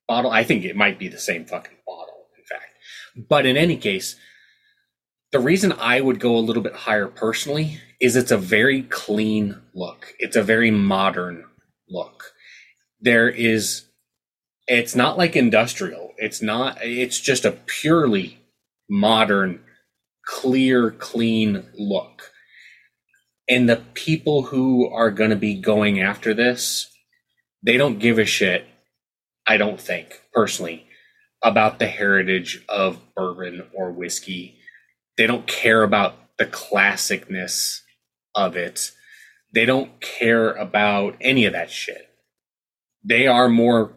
bottle. 0.08 0.32
I 0.32 0.44
think 0.44 0.64
it 0.64 0.76
might 0.76 1.00
be 1.00 1.08
the 1.08 1.20
same 1.20 1.46
fucking 1.46 1.78
bottle, 1.86 2.28
in 2.38 2.44
fact. 2.44 3.28
But 3.28 3.46
in 3.46 3.58
any 3.58 3.78
case, 3.78 4.16
the 5.32 5.40
reason 5.40 5.74
I 5.74 6.02
would 6.02 6.20
go 6.20 6.38
a 6.38 6.40
little 6.40 6.64
bit 6.64 6.76
higher 6.76 7.08
personally 7.08 7.80
is 8.00 8.16
it's 8.16 8.32
a 8.32 8.38
very 8.38 8.84
clean 8.84 9.62
look. 9.74 10.14
It's 10.20 10.36
a 10.36 10.44
very 10.44 10.72
modern 10.72 11.46
look. 11.90 12.34
There 13.00 13.30
is 13.30 13.86
it's 14.68 14.96
not 14.96 15.18
like 15.18 15.36
industrial. 15.36 16.14
It's 16.18 16.42
not 16.42 16.80
it's 16.82 17.20
just 17.20 17.46
a 17.46 17.52
purely 17.52 18.40
modern 18.90 19.62
clear 20.26 20.92
clean 20.92 21.66
look. 21.78 22.32
And 23.50 23.70
the 23.70 23.84
people 23.94 24.44
who 24.44 24.88
are 24.90 25.12
going 25.12 25.32
to 25.32 25.36
be 25.36 25.56
going 25.56 26.02
after 26.02 26.34
this, 26.34 26.90
they 27.64 27.78
don't 27.78 28.00
give 28.00 28.20
a 28.20 28.26
shit 28.26 28.66
I 29.48 29.58
don't 29.58 29.82
think 29.82 30.22
personally 30.34 30.86
about 31.44 31.80
the 31.80 31.88
heritage 31.88 32.64
of 32.70 33.00
bourbon 33.16 33.64
or 33.74 33.92
whiskey. 33.92 34.58
They 35.22 35.28
don't 35.28 35.46
care 35.46 35.84
about 35.84 36.16
the 36.40 36.48
classicness 36.48 37.82
of 38.34 38.58
it. 38.58 38.92
They 39.54 39.66
don't 39.66 40.01
care 40.01 40.51
about 40.54 41.16
any 41.22 41.46
of 41.46 41.54
that 41.54 41.70
shit. 41.70 42.10
They 43.04 43.28
are 43.28 43.48
more 43.48 43.94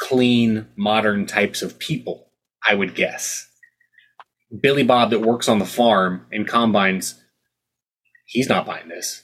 clean, 0.00 0.66
modern 0.74 1.26
types 1.26 1.62
of 1.62 1.78
people, 1.78 2.32
I 2.68 2.74
would 2.74 2.96
guess. 2.96 3.48
Billy 4.60 4.82
Bob 4.82 5.10
that 5.10 5.20
works 5.20 5.48
on 5.48 5.60
the 5.60 5.64
farm 5.64 6.26
and 6.32 6.48
combines, 6.48 7.22
he's 8.26 8.48
not 8.48 8.66
buying 8.66 8.88
this. 8.88 9.22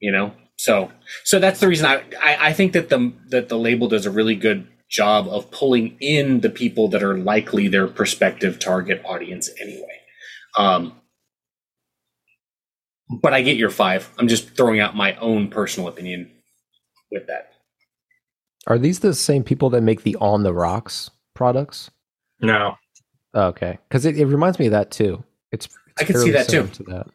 You 0.00 0.12
know? 0.12 0.34
So 0.56 0.92
so 1.24 1.38
that's 1.38 1.60
the 1.60 1.68
reason 1.68 1.86
I, 1.86 2.02
I, 2.22 2.48
I 2.48 2.52
think 2.52 2.74
that 2.74 2.90
the 2.90 3.14
that 3.30 3.48
the 3.48 3.58
label 3.58 3.88
does 3.88 4.04
a 4.04 4.10
really 4.10 4.34
good 4.34 4.68
job 4.88 5.28
of 5.28 5.50
pulling 5.50 5.96
in 6.00 6.40
the 6.40 6.50
people 6.50 6.88
that 6.88 7.02
are 7.02 7.16
likely 7.16 7.68
their 7.68 7.86
prospective 7.86 8.58
target 8.58 9.02
audience 9.04 9.50
anyway. 9.60 10.00
Um, 10.56 10.94
but 13.22 13.32
I 13.34 13.42
get 13.42 13.56
your 13.56 13.70
five. 13.70 14.10
I'm 14.18 14.28
just 14.28 14.56
throwing 14.56 14.80
out 14.80 14.96
my 14.96 15.14
own 15.16 15.48
personal 15.48 15.88
opinion 15.88 16.30
with 17.10 17.26
that. 17.26 17.52
Are 18.66 18.78
these 18.78 19.00
the 19.00 19.14
same 19.14 19.44
people 19.44 19.70
that 19.70 19.82
make 19.82 20.02
the 20.02 20.16
On 20.16 20.42
the 20.42 20.52
Rocks 20.52 21.10
products? 21.34 21.90
No. 22.40 22.76
Oh, 23.34 23.46
okay, 23.48 23.78
because 23.88 24.04
it, 24.04 24.18
it 24.18 24.26
reminds 24.26 24.58
me 24.58 24.66
of 24.66 24.72
that 24.72 24.90
too. 24.90 25.22
It's, 25.52 25.66
it's 25.66 26.02
I 26.02 26.04
can 26.04 26.16
see 26.16 26.30
that 26.30 26.48
too. 26.48 26.66
To 26.66 26.82
that. 26.84 27.06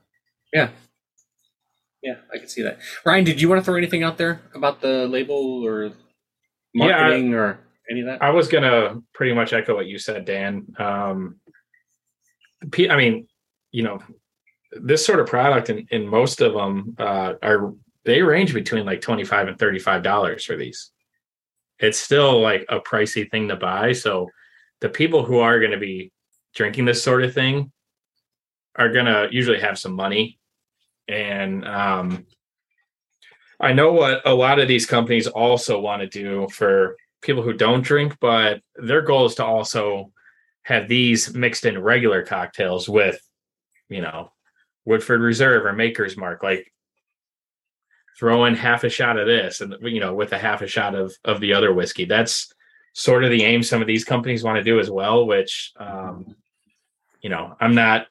Yeah. 0.51 0.70
Yeah, 2.01 2.15
I 2.34 2.38
can 2.38 2.50
see 2.50 2.62
that. 2.63 2.80
Ryan, 3.06 3.24
did 3.24 3.39
you 3.39 3.48
want 3.48 3.62
to 3.62 3.65
throw 3.65 3.75
anything 3.75 4.03
out 4.03 4.18
there 4.18 4.42
about 4.53 4.82
the 4.82 5.08
label 5.08 5.65
or 5.65 5.94
Yeah, 6.74 7.08
I- 7.08 7.22
or 7.34 7.60
any 7.89 8.01
of 8.01 8.08
that? 8.08 8.22
I 8.22 8.30
was 8.32 8.48
gonna 8.48 9.01
pretty 9.13 9.34
much 9.34 9.53
echo 9.53 9.75
what 9.75 9.88
you 9.88 10.00
said, 10.00 10.25
Dan. 10.25 10.65
Um, 10.77 11.39
P- 12.72 12.89
I 12.89 12.96
mean, 12.96 13.27
you 13.72 13.84
know, 13.84 14.00
this 14.72 15.06
sort 15.06 15.20
of 15.20 15.27
product 15.27 15.70
and, 15.70 15.88
and 15.92 16.10
most 16.10 16.42
of 16.42 16.53
them 16.53 16.96
uh, 16.98 17.34
are 17.44 17.74
they 18.06 18.22
range 18.22 18.53
between 18.53 18.86
like 18.86 19.01
twenty 19.01 19.24
five 19.24 19.48
and 19.48 19.58
thirty 19.60 19.80
five 19.80 20.01
dollars 20.03 20.46
for 20.46 20.56
these. 20.56 20.92
It's 21.80 22.00
still 22.00 22.39
like 22.39 22.65
a 22.70 22.80
pricey 22.80 23.30
thing 23.30 23.50
to 23.50 23.56
buy. 23.56 23.92
So 23.92 24.30
the 24.80 24.89
people 24.89 25.24
who 25.25 25.39
are 25.39 25.60
going 25.60 25.72
to 25.72 25.77
be 25.77 26.12
drinking 26.56 26.86
this 26.86 27.03
sort 27.03 27.24
of 27.24 27.34
thing 27.34 27.72
are 28.75 28.89
going 28.92 29.06
to 29.06 29.27
usually 29.32 29.60
have 29.60 29.77
some 29.77 29.94
money, 29.94 30.39
and 31.08 31.65
um, 31.68 32.25
I 33.63 33.72
know 33.72 33.93
what 33.93 34.22
a 34.25 34.34
lot 34.34 34.60
of 34.60 34.67
these 34.67 34.86
companies 34.86 35.27
also 35.27 35.79
want 35.79 36.01
to 36.01 36.08
do 36.08 36.50
for 36.50 36.98
people 37.22 37.41
who 37.41 37.53
don't 37.53 37.82
drink, 37.82 38.17
but 38.20 38.62
their 38.75 39.01
goal 39.01 39.25
is 39.25 39.36
to 39.36 39.46
also 39.46 40.12
have 40.63 40.89
these 40.89 41.34
mixed 41.34 41.65
in 41.65 41.82
regular 41.82 42.24
cocktails 42.24 42.89
with, 42.89 43.20
you 43.88 44.01
know, 44.01 44.34
Woodford 44.84 45.22
Reserve 45.22 45.65
or 45.65 45.72
Maker's 45.72 46.17
Mark. 46.17 46.43
Like 46.43 46.72
throw 48.20 48.46
in 48.46 48.55
half 48.55 48.84
a 48.84 48.89
shot 48.89 49.17
of 49.17 49.27
this 49.27 49.62
and 49.62 49.75
you 49.82 50.01
know, 50.01 50.13
with 50.13 50.34
a 50.34 50.38
half 50.38 50.62
a 50.62 50.67
shot 50.67 50.93
of 50.93 51.13
of 51.24 51.39
the 51.39 51.53
other 51.53 51.74
whiskey. 51.74 52.03
That's 52.03 52.51
sort 52.93 53.24
of 53.24 53.32
the 53.32 53.43
aim 53.43 53.63
some 53.63 53.82
of 53.82 53.88
these 53.88 54.03
companies 54.03 54.43
want 54.43 54.58
to 54.58 54.63
do 54.63 54.79
as 54.79 54.91
well, 54.91 55.25
which 55.25 55.72
um, 55.79 56.36
you 57.22 57.29
know, 57.29 57.55
I'm 57.62 57.75
not 57.75 58.08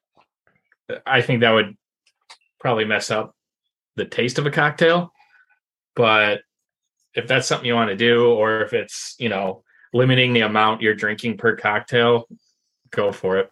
I 1.04 1.20
think 1.20 1.40
that 1.40 1.52
would 1.52 1.76
probably 2.58 2.86
mess 2.86 3.10
up 3.10 3.36
the 3.96 4.06
taste 4.06 4.38
of 4.38 4.46
a 4.46 4.50
cocktail. 4.50 5.12
But 5.94 6.40
if 7.14 7.26
that's 7.26 7.46
something 7.46 7.66
you 7.66 7.74
want 7.74 7.90
to 7.90 7.96
do, 7.96 8.26
or 8.26 8.62
if 8.62 8.72
it's, 8.72 9.14
you 9.18 9.28
know, 9.28 9.62
limiting 9.92 10.32
the 10.32 10.40
amount 10.40 10.80
you're 10.80 10.94
drinking 10.94 11.36
per 11.36 11.56
cocktail, 11.56 12.26
go 12.90 13.12
for 13.12 13.38
it. 13.38 13.50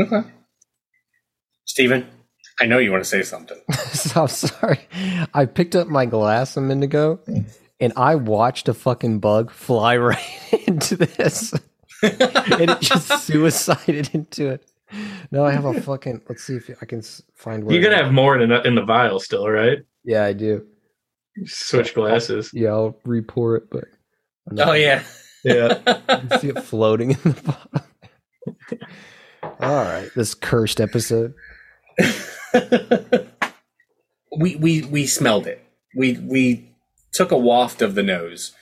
Okay. 0.00 0.28
Steven, 1.64 2.06
I 2.60 2.66
know 2.66 2.78
you 2.78 2.90
want 2.90 3.04
to 3.04 3.08
say 3.08 3.22
something. 3.22 3.58
so 3.92 4.22
I'm 4.22 4.28
sorry. 4.28 4.80
I 5.34 5.46
picked 5.46 5.76
up 5.76 5.88
my 5.88 6.06
glass 6.06 6.56
a 6.56 6.60
minute 6.60 6.84
ago, 6.84 7.20
and 7.80 7.92
I 7.96 8.14
watched 8.14 8.68
a 8.68 8.74
fucking 8.74 9.18
bug 9.18 9.50
fly 9.50 9.96
right 9.98 10.18
into 10.66 10.96
this, 10.96 11.52
and 12.02 12.70
it 12.70 12.80
just 12.80 13.26
suicided 13.26 14.10
into 14.14 14.48
it. 14.48 14.71
No, 15.30 15.44
I 15.44 15.52
have 15.52 15.64
a 15.64 15.80
fucking. 15.80 16.22
Let's 16.28 16.44
see 16.44 16.56
if 16.56 16.70
I 16.82 16.86
can 16.86 17.02
find 17.34 17.64
where. 17.64 17.74
You're 17.74 17.82
gonna 17.82 18.02
have 18.02 18.12
more 18.12 18.38
in 18.38 18.48
the, 18.50 18.62
in 18.62 18.74
the 18.74 18.84
vial 18.84 19.18
still, 19.20 19.48
right? 19.48 19.78
Yeah, 20.04 20.24
I 20.24 20.32
do. 20.32 20.66
Switch 21.46 21.94
glasses. 21.94 22.50
Yeah, 22.52 22.70
I'll 22.70 22.98
repour 23.06 23.56
it, 23.58 23.70
but. 23.70 23.84
I'm 24.50 24.58
oh 24.58 24.72
yeah. 24.72 25.02
Yeah. 25.44 25.78
You 26.22 26.28
can 26.28 26.40
see 26.40 26.48
it 26.48 26.62
floating 26.62 27.12
in 27.12 27.18
the 27.22 27.42
bottom. 27.42 27.88
All 29.60 29.84
right, 29.84 30.10
this 30.14 30.34
cursed 30.34 30.80
episode. 30.80 31.34
we 34.38 34.56
we 34.56 34.82
we 34.82 35.06
smelled 35.06 35.46
it. 35.46 35.64
We 35.96 36.18
we 36.18 36.70
took 37.12 37.30
a 37.30 37.38
waft 37.38 37.82
of 37.82 37.94
the 37.94 38.02
nose, 38.02 38.52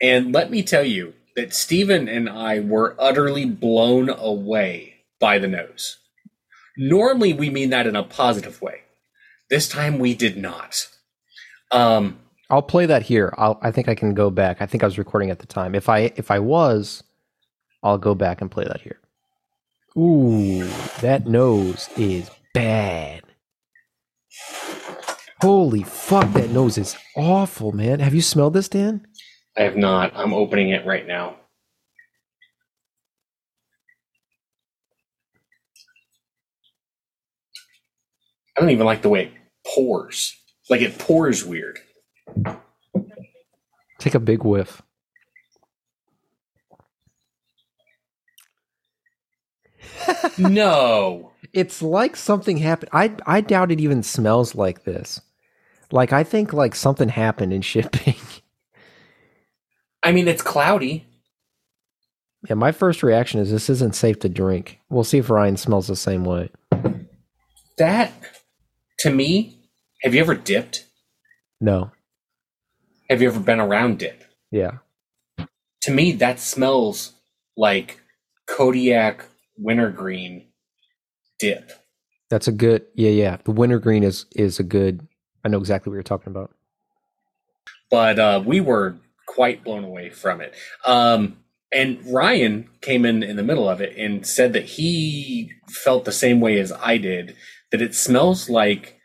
and 0.00 0.32
let 0.32 0.50
me 0.50 0.62
tell 0.62 0.84
you 0.84 1.14
that 1.36 1.54
Stephen 1.54 2.08
and 2.08 2.28
I 2.28 2.60
were 2.60 2.94
utterly 2.98 3.44
blown 3.46 4.08
away 4.10 4.91
by 5.22 5.38
the 5.38 5.46
nose. 5.46 5.98
Normally, 6.76 7.32
we 7.32 7.48
mean 7.48 7.70
that 7.70 7.86
in 7.86 7.94
a 7.94 8.02
positive 8.02 8.60
way. 8.60 8.80
This 9.48 9.68
time, 9.68 10.00
we 10.00 10.14
did 10.14 10.36
not. 10.36 10.88
Um, 11.70 12.18
I'll 12.50 12.60
play 12.60 12.86
that 12.86 13.02
here. 13.02 13.32
I'll, 13.38 13.58
I 13.62 13.70
think 13.70 13.88
I 13.88 13.94
can 13.94 14.14
go 14.14 14.30
back. 14.30 14.60
I 14.60 14.66
think 14.66 14.82
I 14.82 14.86
was 14.86 14.98
recording 14.98 15.30
at 15.30 15.38
the 15.38 15.46
time. 15.46 15.76
If 15.76 15.88
I 15.88 16.12
if 16.16 16.30
I 16.30 16.40
was, 16.40 17.04
I'll 17.84 17.98
go 17.98 18.14
back 18.16 18.40
and 18.40 18.50
play 18.50 18.64
that 18.64 18.80
here. 18.80 18.98
Ooh, 19.96 20.66
that 21.02 21.26
nose 21.26 21.88
is 21.96 22.28
bad. 22.52 23.22
Holy 25.40 25.82
fuck, 25.82 26.32
that 26.32 26.50
nose 26.50 26.78
is 26.78 26.96
awful, 27.16 27.72
man. 27.72 28.00
Have 28.00 28.14
you 28.14 28.22
smelled 28.22 28.54
this, 28.54 28.68
Dan? 28.68 29.06
I 29.56 29.62
have 29.62 29.76
not. 29.76 30.12
I'm 30.16 30.32
opening 30.32 30.70
it 30.70 30.84
right 30.86 31.06
now. 31.06 31.36
I 38.56 38.60
don't 38.60 38.70
even 38.70 38.86
like 38.86 39.02
the 39.02 39.08
way 39.08 39.24
it 39.24 39.32
pours. 39.66 40.36
Like 40.68 40.80
it 40.80 40.98
pours 40.98 41.44
weird. 41.44 41.78
Take 43.98 44.14
a 44.14 44.20
big 44.20 44.44
whiff. 44.44 44.82
no. 50.38 51.32
It's 51.52 51.82
like 51.82 52.16
something 52.16 52.56
happened. 52.58 52.90
I 52.92 53.14
I 53.26 53.40
doubt 53.40 53.72
it 53.72 53.80
even 53.80 54.02
smells 54.02 54.54
like 54.54 54.84
this. 54.84 55.20
Like 55.90 56.12
I 56.12 56.24
think 56.24 56.52
like 56.52 56.74
something 56.74 57.08
happened 57.10 57.52
in 57.52 57.62
shipping. 57.62 58.16
I 60.02 60.10
mean, 60.12 60.26
it's 60.26 60.42
cloudy. 60.42 61.06
yeah, 62.48 62.54
my 62.54 62.72
first 62.72 63.02
reaction 63.04 63.38
is 63.40 63.50
this 63.52 63.70
isn't 63.70 63.94
safe 63.94 64.18
to 64.20 64.28
drink. 64.28 64.80
We'll 64.90 65.04
see 65.04 65.18
if 65.18 65.30
Ryan 65.30 65.56
smells 65.56 65.86
the 65.86 65.94
same 65.96 66.24
way. 66.24 66.50
That, 67.78 68.12
to 69.02 69.10
me, 69.12 69.58
have 70.02 70.14
you 70.14 70.20
ever 70.22 70.34
dipped? 70.36 70.86
No. 71.60 71.92
Have 73.10 73.22
you 73.22 73.28
ever 73.28 73.40
been 73.40 73.60
around 73.60 74.00
dip? 74.00 74.24
Yeah. 74.52 74.78
To 75.82 75.92
me, 75.92 76.12
that 76.14 76.40
smells 76.40 77.14
like 77.56 78.00
Kodiak 78.48 79.26
wintergreen 79.58 80.48
dip. 81.38 81.72
That's 82.30 82.48
a 82.48 82.52
good 82.52 82.86
yeah, 82.96 83.10
yeah. 83.10 83.38
The 83.44 83.52
wintergreen 83.52 84.04
is 84.04 84.26
is 84.36 84.60
a 84.60 84.64
good 84.64 85.06
I 85.44 85.48
know 85.50 85.58
exactly 85.58 85.90
what 85.90 85.96
you're 85.96 86.04
talking 86.04 86.32
about. 86.32 86.52
but 87.90 88.18
uh, 88.18 88.42
we 88.44 88.60
were 88.60 88.96
quite 89.26 89.64
blown 89.64 89.84
away 89.84 90.10
from 90.10 90.40
it. 90.42 90.54
Um, 90.86 91.38
and 91.72 92.00
Ryan 92.06 92.68
came 92.82 93.04
in 93.06 93.22
in 93.22 93.36
the 93.36 93.44
middle 93.44 93.68
of 93.68 93.80
it 93.80 93.96
and 93.98 94.26
said 94.26 94.54
that 94.54 94.64
he 94.64 95.52
felt 95.68 96.04
the 96.06 96.12
same 96.12 96.40
way 96.40 96.60
as 96.60 96.72
I 96.72 96.98
did. 96.98 97.36
That 97.72 97.82
it 97.82 97.94
smells 97.94 98.48
like 98.48 99.00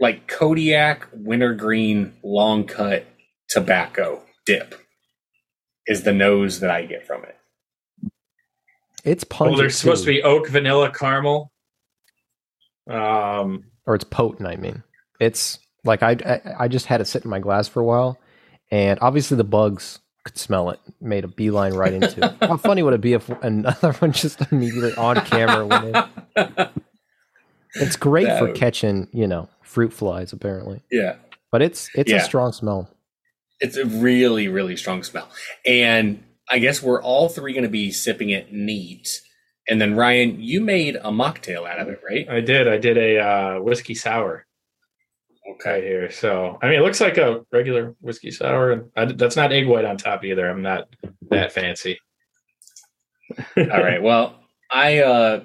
like 0.00 0.26
Kodiak 0.26 1.08
wintergreen 1.12 2.14
long 2.22 2.66
cut 2.66 3.06
tobacco 3.48 4.22
dip 4.46 4.74
is 5.86 6.02
the 6.02 6.12
nose 6.12 6.60
that 6.60 6.70
I 6.70 6.84
get 6.86 7.06
from 7.06 7.24
it. 7.24 7.36
It's 9.04 9.24
pungent. 9.24 9.52
Well, 9.52 9.60
there's 9.60 9.76
supposed 9.76 10.04
too. 10.04 10.12
to 10.12 10.18
be 10.18 10.22
oak, 10.22 10.48
vanilla, 10.48 10.92
caramel. 10.92 11.50
Um, 12.88 13.64
or 13.86 13.94
it's 13.94 14.04
potent. 14.04 14.48
I 14.48 14.56
mean, 14.56 14.82
it's 15.20 15.58
like 15.84 16.02
I, 16.02 16.16
I 16.24 16.40
I 16.64 16.68
just 16.68 16.86
had 16.86 17.00
it 17.00 17.06
sit 17.06 17.24
in 17.24 17.30
my 17.30 17.40
glass 17.40 17.68
for 17.68 17.80
a 17.80 17.84
while, 17.84 18.18
and 18.70 18.98
obviously 19.00 19.36
the 19.36 19.44
bugs 19.44 20.00
could 20.24 20.38
smell 20.38 20.70
it. 20.70 20.80
Made 21.00 21.24
a 21.24 21.28
beeline 21.28 21.74
right 21.74 21.92
into 21.92 22.24
it. 22.24 22.34
How 22.48 22.56
funny 22.56 22.82
would 22.82 22.94
it 22.94 23.00
be 23.00 23.14
if 23.14 23.28
another 23.42 23.92
one 23.98 24.12
just 24.12 24.40
immediately 24.52 24.94
on 24.94 25.16
camera 25.24 25.66
went 25.66 25.96
in? 26.36 26.68
It's 27.76 27.96
great 27.96 28.26
That 28.26 28.38
for 28.38 28.52
catching, 28.52 29.08
you 29.12 29.26
know, 29.26 29.48
fruit 29.62 29.92
flies 29.92 30.32
apparently, 30.32 30.82
yeah. 30.90 31.16
but 31.50 31.62
it's 31.62 31.88
it's 31.94 32.10
Yeah. 32.10 32.18
a 32.18 32.24
strong 32.24 32.52
smell. 32.52 32.90
It's 33.60 33.76
a 33.76 33.84
really, 33.86 34.48
really 34.48 34.76
strong 34.76 35.02
smell. 35.02 35.28
And 35.64 36.22
I 36.50 36.58
guess 36.58 36.82
we're 36.82 37.02
all 37.02 37.28
three 37.28 37.52
going 37.52 37.62
to 37.64 37.70
be 37.70 37.90
sipping 37.92 38.30
it 38.30 38.52
neat. 38.52 39.20
And 39.68 39.80
then 39.80 39.94
Ryan, 39.94 40.40
you 40.40 40.60
made 40.60 40.96
a 40.96 41.10
mocktail 41.10 41.66
out 41.68 41.78
of 41.78 41.88
it, 41.88 42.00
right? 42.08 42.28
I 42.28 42.40
did. 42.40 42.66
I 42.66 42.78
did 42.78 42.98
a 42.98 43.18
uh, 43.20 43.60
whiskey 43.60 43.94
sour 43.94 44.44
right 45.64 45.82
here. 45.84 46.10
So 46.10 46.58
I 46.60 46.68
mean, 46.68 46.78
it 46.80 46.82
looks 46.82 47.00
like 47.00 47.18
a 47.18 47.44
regular 47.52 47.94
whiskey 48.00 48.30
sour, 48.32 48.72
and 48.72 48.90
I, 48.96 49.04
that's 49.06 49.36
not 49.36 49.52
egg 49.52 49.68
white 49.68 49.84
on 49.84 49.96
top 49.96 50.24
either. 50.24 50.48
I'm 50.50 50.62
not 50.62 50.88
that 51.30 51.52
fancy. 51.52 51.98
All 53.56 53.64
right. 53.66 54.02
Well, 54.02 54.40
I 54.70 54.98
uh 54.98 55.44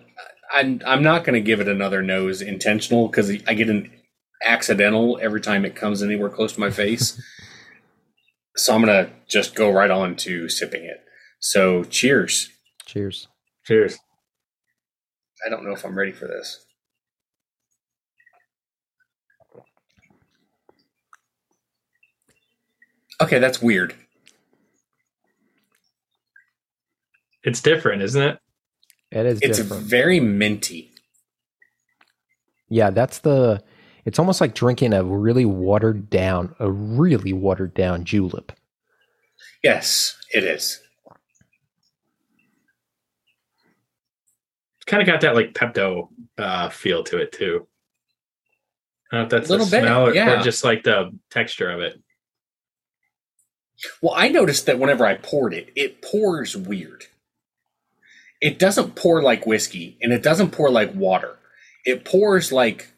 I'm 0.52 0.82
I'm 0.86 1.04
not 1.04 1.24
going 1.24 1.34
to 1.34 1.46
give 1.46 1.60
it 1.60 1.68
another 1.68 2.02
nose 2.02 2.42
intentional 2.42 3.10
cuz 3.10 3.30
I 3.48 3.54
get 3.54 3.70
an 3.70 3.92
accidental 4.44 5.20
every 5.22 5.42
time 5.42 5.66
it 5.66 5.76
comes 5.76 6.04
anywhere 6.04 6.30
close 6.30 6.54
to 6.54 6.60
my 6.60 6.70
face. 6.70 7.22
so 8.56 8.74
I'm 8.74 8.84
going 8.84 9.06
to 9.06 9.12
just 9.28 9.56
go 9.56 9.72
right 9.72 9.92
on 9.92 10.16
to 10.18 10.50
sipping 10.50 10.84
it. 10.84 11.04
So, 11.40 11.84
cheers. 11.84 12.50
Cheers. 12.86 13.28
Cheers. 13.66 14.00
I 15.46 15.50
don't 15.50 15.64
know 15.64 15.74
if 15.74 15.86
I'm 15.86 15.98
ready 15.98 16.12
for 16.12 16.28
this. 16.28 16.66
Okay, 23.22 23.40
that's 23.40 23.62
weird. 23.62 23.96
It's 27.44 27.62
different, 27.62 28.02
isn't 28.02 28.22
it? 28.22 28.40
It 29.20 29.26
is 29.26 29.40
It's 29.42 29.58
different. 29.58 29.84
very 29.84 30.20
minty. 30.20 30.92
Yeah, 32.70 32.90
that's 32.90 33.20
the. 33.20 33.64
It's 34.06 34.20
almost 34.20 34.40
like 34.42 34.54
drinking 34.54 34.94
a 34.94 35.04
really 35.04 35.46
watered 35.46 36.10
down, 36.10 36.56
a 36.60 36.70
really 36.72 37.34
watered 37.34 37.74
down 37.74 38.04
julep. 38.06 38.52
Yes, 39.64 40.18
it 40.34 40.44
is. 40.44 40.80
It's 44.78 44.86
kind 44.86 45.02
of 45.02 45.08
got 45.08 45.22
that 45.22 45.36
like 45.36 45.54
Pepto 45.54 46.10
uh, 46.38 46.70
feel 46.70 47.04
to 47.06 47.18
it 47.18 47.32
too. 47.32 47.68
I 49.12 49.18
don't 49.18 49.22
know 49.22 49.26
if 49.26 49.30
that's 49.32 49.50
a 49.50 49.52
Little 49.52 49.66
the 49.66 49.72
bit, 49.72 49.82
smell 49.84 50.08
or, 50.08 50.14
yeah. 50.14 50.40
or 50.40 50.44
just 50.44 50.64
like 50.64 50.84
the 50.84 51.18
texture 51.32 51.70
of 51.70 51.82
it. 51.82 52.02
Well, 54.02 54.14
I 54.16 54.28
noticed 54.30 54.66
that 54.66 54.80
whenever 54.80 55.06
I 55.06 55.16
poured 55.16 55.54
it, 55.54 55.72
it 55.76 56.02
pours 56.02 56.58
weird. 56.58 57.06
It 58.42 58.60
doesn't 58.60 58.96
pour 58.96 59.22
like 59.22 59.46
whiskey 59.46 59.98
and 60.02 60.14
it 60.14 60.24
doesn't 60.24 60.52
pour 60.52 60.70
like 60.70 60.94
water. 60.94 61.38
It 61.86 62.06
pours 62.06 62.52
like 62.52 62.90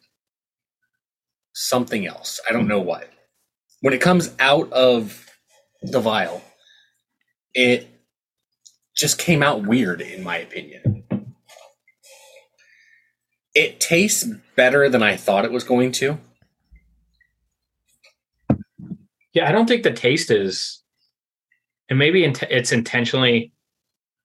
something 1.53 2.05
else. 2.05 2.39
I 2.47 2.53
don't 2.53 2.63
hmm. 2.63 2.69
know 2.69 2.81
what. 2.81 3.09
When 3.81 3.93
it 3.93 4.01
comes 4.01 4.33
out 4.39 4.71
of 4.73 5.25
the 5.81 5.99
vial, 5.99 6.41
it 7.53 7.87
just 8.95 9.17
came 9.17 9.41
out 9.41 9.65
weird, 9.65 10.01
in 10.01 10.23
my 10.23 10.37
opinion. 10.37 11.05
It 13.55 13.79
tastes 13.79 14.27
better 14.55 14.89
than 14.89 15.01
I 15.01 15.15
thought 15.15 15.45
it 15.45 15.51
was 15.51 15.63
going 15.63 15.93
to. 15.93 16.17
Yeah, 19.33 19.47
I 19.47 19.51
don't 19.51 19.67
think 19.67 19.83
the 19.83 19.93
taste 19.93 20.31
is, 20.31 20.83
and 21.89 21.97
maybe 21.97 22.23
it's 22.25 22.71
intentionally 22.71 23.53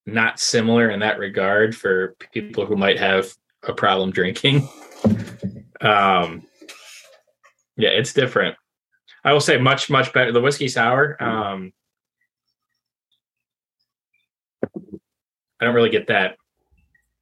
not 0.07 0.38
similar 0.38 0.90
in 0.90 1.01
that 1.01 1.19
regard 1.19 1.77
for 1.77 2.14
people 2.33 2.67
who 2.67 2.77
might 2.77 2.99
have 2.99 3.33
a 3.62 3.73
problem 3.73 4.11
drinking. 4.11 4.69
Um, 5.81 6.47
yeah, 7.77 7.90
it's 7.90 8.12
different. 8.12 8.57
I 9.25 9.33
will 9.33 9.40
say 9.40 9.59
much 9.59 9.88
much 9.88 10.12
better. 10.12 10.33
The 10.33 10.40
whiskey 10.40 10.69
sour. 10.69 11.23
Um, 11.23 11.73
I 15.61 15.64
don't 15.64 15.75
really 15.75 15.90
get 15.90 16.09
that 16.09 16.37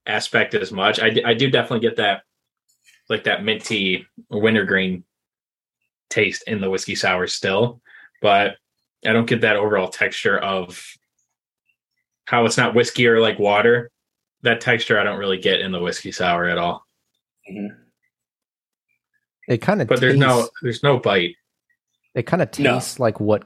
aspect 0.07 0.55
as 0.55 0.73
much. 0.73 1.01
I, 1.01 1.11
d- 1.11 1.25
I 1.25 1.35
do 1.35 1.51
definitely 1.51 1.87
get 1.87 1.97
that, 1.97 2.23
like 3.09 3.25
that 3.25 3.45
minty 3.45 4.07
wintergreen 4.31 5.05
taste 6.11 6.45
in 6.47 6.61
the 6.61 6.71
whiskey 6.71 6.95
sour 6.95 7.27
still, 7.27 7.81
but 8.21 8.57
I 9.07 9.12
don't 9.12 9.29
get 9.29 9.42
that 9.42 9.57
overall 9.57 9.88
texture 9.88 10.38
of 10.38 10.85
how 12.26 12.44
it's 12.44 12.56
not 12.56 12.74
whiskey 12.74 13.06
or 13.06 13.20
like 13.20 13.38
water. 13.38 13.90
That 14.42 14.61
texture 14.61 14.98
I 14.98 15.04
don't 15.04 15.18
really 15.18 15.38
get 15.38 15.61
in 15.61 15.72
the 15.72 15.80
whiskey 15.80 16.12
sour 16.12 16.46
at 16.48 16.58
all. 16.58 16.85
Mm-hmm. 17.50 17.78
It 19.48 19.58
kind 19.58 19.82
of 19.82 19.88
But 19.88 20.00
there's 20.00 20.16
no 20.16 20.48
there's 20.62 20.82
no 20.82 20.98
bite. 20.98 21.35
It 22.14 22.26
kind 22.26 22.42
of 22.42 22.58
No. 22.58 22.74
tastes 22.74 22.98
like 23.00 23.20
what 23.20 23.44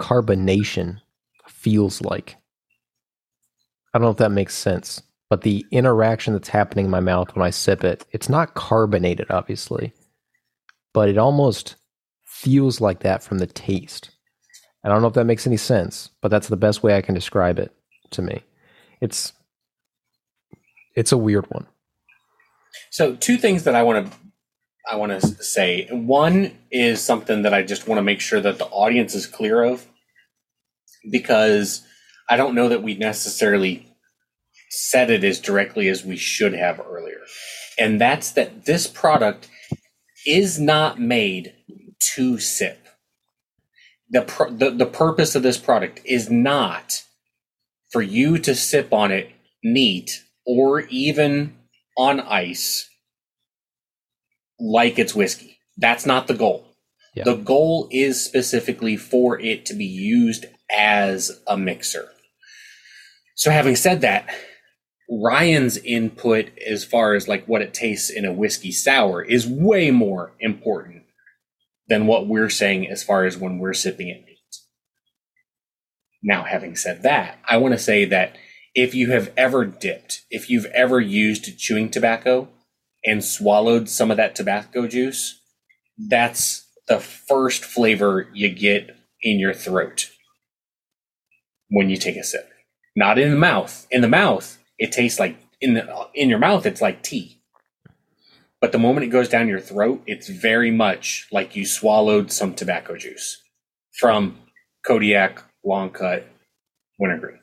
carbonation 0.00 1.00
feels 1.48 2.00
like. 2.02 2.36
I 3.92 3.98
don't 3.98 4.06
know 4.06 4.10
if 4.10 4.16
that 4.18 4.32
makes 4.32 4.54
sense, 4.54 5.02
but 5.30 5.42
the 5.42 5.64
interaction 5.70 6.32
that's 6.32 6.48
happening 6.48 6.86
in 6.86 6.90
my 6.90 7.00
mouth 7.00 7.34
when 7.34 7.46
I 7.46 7.50
sip 7.50 7.84
it, 7.84 8.04
it's 8.12 8.28
not 8.28 8.54
carbonated, 8.54 9.30
obviously, 9.30 9.92
but 10.92 11.08
it 11.08 11.16
almost 11.18 11.76
feels 12.24 12.80
like 12.80 13.00
that 13.00 13.22
from 13.22 13.38
the 13.38 13.46
taste. 13.46 14.10
I 14.84 14.88
don't 14.88 15.00
know 15.00 15.08
if 15.08 15.14
that 15.14 15.24
makes 15.24 15.46
any 15.46 15.56
sense, 15.56 16.10
but 16.20 16.30
that's 16.30 16.48
the 16.48 16.56
best 16.56 16.82
way 16.82 16.96
I 16.96 17.00
can 17.00 17.14
describe 17.14 17.58
it 17.58 17.72
to 18.10 18.22
me. 18.22 18.42
It's 19.00 19.32
it's 20.94 21.12
a 21.12 21.18
weird 21.18 21.46
one. 21.48 21.66
So 22.90 23.16
two 23.16 23.38
things 23.38 23.64
that 23.64 23.74
I 23.74 23.82
want 23.82 24.06
to 24.06 24.18
I 24.90 24.96
want 24.96 25.18
to 25.18 25.26
say. 25.42 25.88
One 25.90 26.56
is 26.70 27.00
something 27.00 27.42
that 27.42 27.54
I 27.54 27.62
just 27.62 27.88
want 27.88 27.98
to 27.98 28.02
make 28.02 28.20
sure 28.20 28.40
that 28.40 28.58
the 28.58 28.66
audience 28.66 29.14
is 29.14 29.26
clear 29.26 29.62
of 29.62 29.86
because 31.10 31.82
I 32.28 32.36
don't 32.36 32.54
know 32.54 32.68
that 32.68 32.82
we 32.82 32.94
necessarily 32.94 33.86
said 34.70 35.10
it 35.10 35.24
as 35.24 35.40
directly 35.40 35.88
as 35.88 36.04
we 36.04 36.16
should 36.16 36.52
have 36.52 36.80
earlier. 36.80 37.20
And 37.78 38.00
that's 38.00 38.32
that 38.32 38.66
this 38.66 38.86
product 38.86 39.48
is 40.26 40.58
not 40.60 41.00
made 41.00 41.54
to 42.14 42.38
sip. 42.38 42.83
The, 44.14 44.22
pr- 44.22 44.50
the 44.50 44.70
the 44.70 44.86
purpose 44.86 45.34
of 45.34 45.42
this 45.42 45.58
product 45.58 46.00
is 46.04 46.30
not 46.30 47.02
for 47.90 48.00
you 48.00 48.38
to 48.38 48.54
sip 48.54 48.92
on 48.92 49.10
it 49.10 49.30
neat 49.64 50.22
or 50.46 50.82
even 50.82 51.56
on 51.98 52.20
ice 52.20 52.88
like 54.60 55.00
it's 55.00 55.14
whiskey. 55.16 55.58
That's 55.76 56.06
not 56.06 56.28
the 56.28 56.34
goal. 56.34 56.64
Yeah. 57.16 57.24
The 57.24 57.34
goal 57.34 57.88
is 57.90 58.24
specifically 58.24 58.96
for 58.96 59.40
it 59.40 59.66
to 59.66 59.74
be 59.74 59.84
used 59.84 60.46
as 60.70 61.40
a 61.46 61.56
mixer. 61.56 62.08
So, 63.34 63.50
having 63.50 63.74
said 63.76 64.00
that, 64.02 64.28
Ryan's 65.10 65.76
input 65.78 66.50
as 66.58 66.84
far 66.84 67.14
as 67.14 67.26
like 67.26 67.46
what 67.46 67.62
it 67.62 67.74
tastes 67.74 68.10
in 68.10 68.24
a 68.24 68.32
whiskey 68.32 68.70
sour 68.72 69.22
is 69.22 69.46
way 69.46 69.90
more 69.90 70.32
important 70.40 71.03
than 71.88 72.06
what 72.06 72.26
we're 72.26 72.50
saying 72.50 72.88
as 72.88 73.02
far 73.02 73.24
as 73.24 73.36
when 73.36 73.58
we're 73.58 73.74
sipping 73.74 74.08
it 74.08 74.24
neat. 74.26 74.38
Now, 76.22 76.44
having 76.44 76.74
said 76.74 77.02
that, 77.02 77.38
I 77.46 77.58
want 77.58 77.74
to 77.74 77.78
say 77.78 78.06
that 78.06 78.36
if 78.74 78.94
you 78.94 79.10
have 79.10 79.32
ever 79.36 79.64
dipped, 79.64 80.22
if 80.30 80.48
you've 80.48 80.64
ever 80.66 81.00
used 81.00 81.58
chewing 81.58 81.90
tobacco 81.90 82.48
and 83.04 83.22
swallowed 83.22 83.88
some 83.88 84.10
of 84.10 84.16
that 84.16 84.34
tobacco 84.34 84.86
juice, 84.88 85.40
that's 85.98 86.66
the 86.88 86.98
first 86.98 87.64
flavor 87.64 88.28
you 88.32 88.48
get 88.48 88.96
in 89.22 89.38
your 89.38 89.54
throat 89.54 90.10
when 91.68 91.90
you 91.90 91.96
take 91.96 92.16
a 92.16 92.24
sip. 92.24 92.50
Not 92.96 93.18
in 93.18 93.30
the 93.30 93.36
mouth. 93.36 93.86
In 93.90 94.00
the 94.00 94.08
mouth, 94.08 94.58
it 94.78 94.92
tastes 94.92 95.18
like 95.18 95.36
in 95.60 95.74
the 95.74 96.08
in 96.14 96.28
your 96.28 96.38
mouth 96.38 96.66
it's 96.66 96.80
like 96.82 97.02
tea. 97.02 97.40
But 98.64 98.72
the 98.72 98.78
moment 98.78 99.04
it 99.04 99.08
goes 99.08 99.28
down 99.28 99.46
your 99.46 99.60
throat, 99.60 100.02
it's 100.06 100.30
very 100.30 100.70
much 100.70 101.28
like 101.30 101.54
you 101.54 101.66
swallowed 101.66 102.32
some 102.32 102.54
tobacco 102.54 102.96
juice 102.96 103.42
from 104.00 104.38
Kodiak 104.86 105.42
Long 105.62 105.90
Cut 105.90 106.26
Wintergreen. 106.98 107.40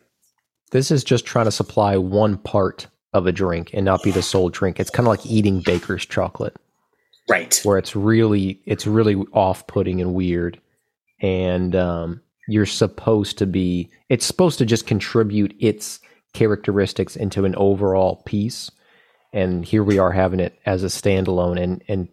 This 0.72 0.90
is 0.90 1.04
just 1.04 1.28
trying 1.28 1.46
to 1.46 1.52
supply 1.52 1.96
one 1.96 2.40
part 2.40 2.88
of 3.14 3.28
a 3.28 3.32
drink 3.32 3.70
and 3.72 3.86
not 3.86 4.02
be 4.02 4.10
the 4.10 4.24
sole 4.24 4.50
drink. 4.50 4.80
It's 4.80 4.90
kind 4.90 5.06
of 5.06 5.12
like 5.12 5.24
eating 5.28 5.62
baker's 5.64 6.08
chocolate. 6.08 6.56
Right. 7.30 7.62
where 7.64 7.78
it's 7.78 7.96
really 7.96 8.60
it's 8.66 8.88
really 8.88 9.14
off-putting 9.32 10.02
and 10.02 10.16
weird 10.16 10.60
and 11.22 11.76
um, 11.76 12.22
you're 12.48 12.66
supposed 12.66 13.38
to 13.38 13.46
be 13.46 13.92
it's 14.10 14.26
supposed 14.26 14.58
to 14.58 14.66
just 14.66 14.88
contribute 14.88 15.56
its 15.60 16.00
characteristics 16.34 17.16
into 17.16 17.46
an 17.46 17.54
overall 17.58 18.24
piece. 18.26 18.72
And 19.34 19.64
here 19.66 19.84
we 19.84 19.98
are 19.98 20.12
having 20.12 20.40
it 20.40 20.60
as 20.66 20.84
a 20.84 20.88
standalone. 20.88 21.62
And 21.62 21.84
and 21.88 22.10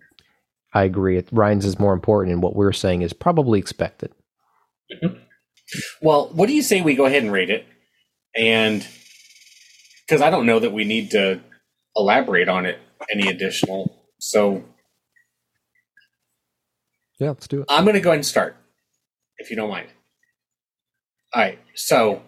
I 0.72 0.84
agree. 0.84 1.22
Ryan's 1.32 1.64
is 1.64 1.78
more 1.78 1.92
important, 1.92 2.32
and 2.32 2.42
what 2.42 2.54
we're 2.54 2.72
saying 2.72 3.02
is 3.02 3.12
probably 3.12 3.58
expected. 3.58 4.12
Mm-hmm. 4.92 5.18
Well, 6.00 6.28
what 6.32 6.46
do 6.46 6.54
you 6.54 6.62
say 6.62 6.80
we 6.80 6.94
go 6.94 7.06
ahead 7.06 7.22
and 7.22 7.32
rate 7.32 7.50
it? 7.50 7.66
And 8.36 8.86
because 10.06 10.22
I 10.22 10.30
don't 10.30 10.46
know 10.46 10.58
that 10.58 10.72
we 10.72 10.84
need 10.84 11.10
to 11.10 11.40
elaborate 11.96 12.48
on 12.48 12.66
it 12.66 12.78
any 13.10 13.28
additional. 13.28 13.94
So 14.18 14.64
yeah, 17.18 17.28
let's 17.28 17.48
do 17.48 17.62
it. 17.62 17.66
I'm 17.68 17.84
going 17.84 17.94
to 17.94 18.00
go 18.00 18.10
ahead 18.10 18.18
and 18.18 18.26
start, 18.26 18.56
if 19.38 19.50
you 19.50 19.56
don't 19.56 19.70
mind. 19.70 19.88
All 21.34 21.42
right. 21.42 21.58
So 21.74 22.22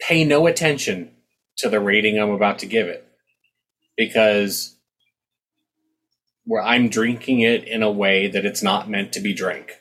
pay 0.00 0.24
no 0.24 0.46
attention 0.46 1.10
to 1.58 1.68
the 1.68 1.80
rating 1.80 2.18
I'm 2.18 2.30
about 2.30 2.58
to 2.60 2.66
give 2.66 2.86
it 2.86 3.05
because 3.96 4.76
where 6.44 6.62
I'm 6.62 6.88
drinking 6.88 7.40
it 7.40 7.66
in 7.66 7.82
a 7.82 7.90
way 7.90 8.28
that 8.28 8.44
it's 8.44 8.62
not 8.62 8.88
meant 8.88 9.12
to 9.12 9.20
be 9.20 9.34
drank. 9.34 9.80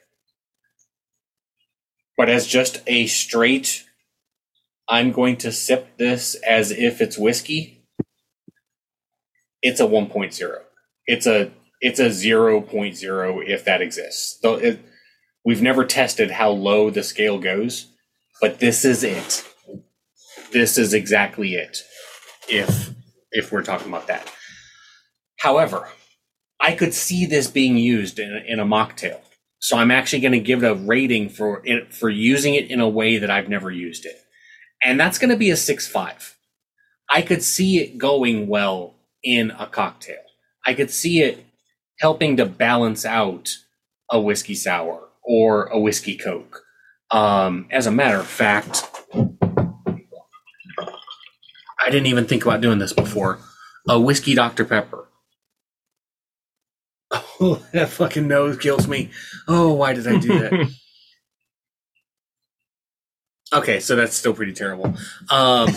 But 2.17 2.29
as 2.29 2.47
just 2.47 2.81
a 2.87 3.07
straight, 3.07 3.85
I'm 4.87 5.11
going 5.11 5.37
to 5.37 5.51
sip 5.51 5.97
this 5.97 6.35
as 6.47 6.71
if 6.71 7.01
it's 7.01 7.17
whiskey. 7.17 7.85
It's 9.61 9.79
a 9.79 9.85
1.0. 9.85 10.57
It's 11.07 11.27
a 11.27 11.51
it's 11.81 11.99
a 11.99 12.09
0.0 12.09 13.47
if 13.47 13.65
that 13.65 13.81
exists. 13.81 14.39
Though 14.41 14.55
it, 14.55 14.79
we've 15.43 15.61
never 15.61 15.85
tested 15.85 16.31
how 16.31 16.49
low 16.49 16.89
the 16.89 17.03
scale 17.03 17.37
goes, 17.37 17.87
but 18.41 18.59
this 18.59 18.85
is 18.85 19.03
it. 19.03 19.43
This 20.51 20.77
is 20.77 20.93
exactly 20.93 21.55
it. 21.55 21.79
If 22.47 22.95
if 23.35 23.51
we're 23.51 23.63
talking 23.63 23.89
about 23.89 24.07
that. 24.07 24.31
However, 25.39 25.87
I 26.59 26.73
could 26.73 26.93
see 26.93 27.25
this 27.25 27.47
being 27.47 27.77
used 27.77 28.17
in, 28.17 28.43
in 28.47 28.59
a 28.59 28.65
mocktail. 28.65 29.19
So 29.59 29.77
I'm 29.77 29.91
actually 29.91 30.21
going 30.21 30.31
to 30.31 30.39
give 30.39 30.63
it 30.63 30.71
a 30.71 30.75
rating 30.75 31.29
for 31.29 31.61
it 31.65 31.93
for 31.93 32.09
using 32.09 32.55
it 32.55 32.71
in 32.71 32.79
a 32.79 32.89
way 32.89 33.17
that 33.17 33.29
I've 33.29 33.49
never 33.49 33.71
used 33.71 34.05
it. 34.05 34.15
And 34.83 34.99
that's 34.99 35.17
going 35.17 35.29
to 35.29 35.37
be 35.37 35.49
a 35.49 35.55
6.5. 35.55 36.33
I 37.09 37.21
could 37.21 37.43
see 37.43 37.79
it 37.79 37.97
going 37.97 38.47
well 38.47 38.95
in 39.23 39.51
a 39.51 39.67
cocktail. 39.67 40.21
I 40.65 40.73
could 40.73 40.91
see 40.91 41.21
it 41.21 41.45
helping 41.99 42.37
to 42.37 42.45
balance 42.45 43.05
out 43.05 43.57
a 44.11 44.19
whiskey 44.19 44.55
sour 44.55 45.09
or 45.23 45.65
a 45.67 45.79
whiskey 45.79 46.17
coke. 46.17 46.61
Um, 47.11 47.67
as 47.71 47.87
a 47.87 47.91
matter 47.91 48.17
of 48.17 48.27
fact, 48.27 48.83
I 51.85 51.91
didn't 51.91 52.07
even 52.07 52.25
think 52.25 52.45
about 52.45 52.61
doing 52.61 52.79
this 52.79 52.93
before. 52.93 53.39
A 53.87 53.99
whiskey 53.99 54.33
Dr. 54.33 54.65
Pepper. 54.65 55.07
Oh, 57.37 57.61
that 57.73 57.89
fucking 57.89 58.29
nose 58.29 58.57
kills 58.57 58.87
me. 58.87 59.11
Oh, 59.45 59.73
why 59.73 59.93
did 59.93 60.07
I 60.07 60.17
do 60.17 60.39
that? 60.39 60.71
okay, 63.53 63.81
so 63.81 63.97
that's 63.97 64.15
still 64.15 64.33
pretty 64.33 64.53
terrible. 64.53 64.93
Um, 65.29 65.69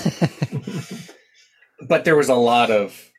but 1.88 2.04
there 2.04 2.14
was 2.14 2.28
a 2.28 2.34
lot 2.34 2.70
of 2.70 3.10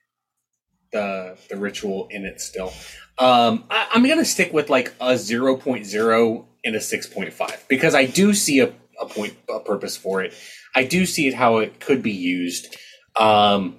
the 0.93 1.37
the 1.49 1.57
ritual 1.57 2.07
in 2.09 2.23
it 2.23 2.39
still. 2.39 2.71
Um, 3.17 3.65
I, 3.69 3.87
am 3.93 4.07
gonna 4.07 4.23
stick 4.23 4.53
with 4.53 4.69
like 4.69 4.93
a 5.01 5.13
0.0 5.13 6.45
and 6.63 6.75
a 6.75 6.79
6.5 6.79 7.67
because 7.67 7.93
I 7.93 8.05
do 8.05 8.33
see 8.33 8.61
a, 8.61 8.73
a 8.99 9.05
point 9.05 9.35
a 9.49 9.59
purpose 9.59 9.97
for 9.97 10.21
it. 10.21 10.33
I 10.75 10.83
do 10.83 11.05
see 11.05 11.27
it 11.27 11.33
how 11.33 11.57
it 11.57 11.79
could 11.79 12.03
be 12.03 12.11
used. 12.11 12.75
Um, 13.17 13.77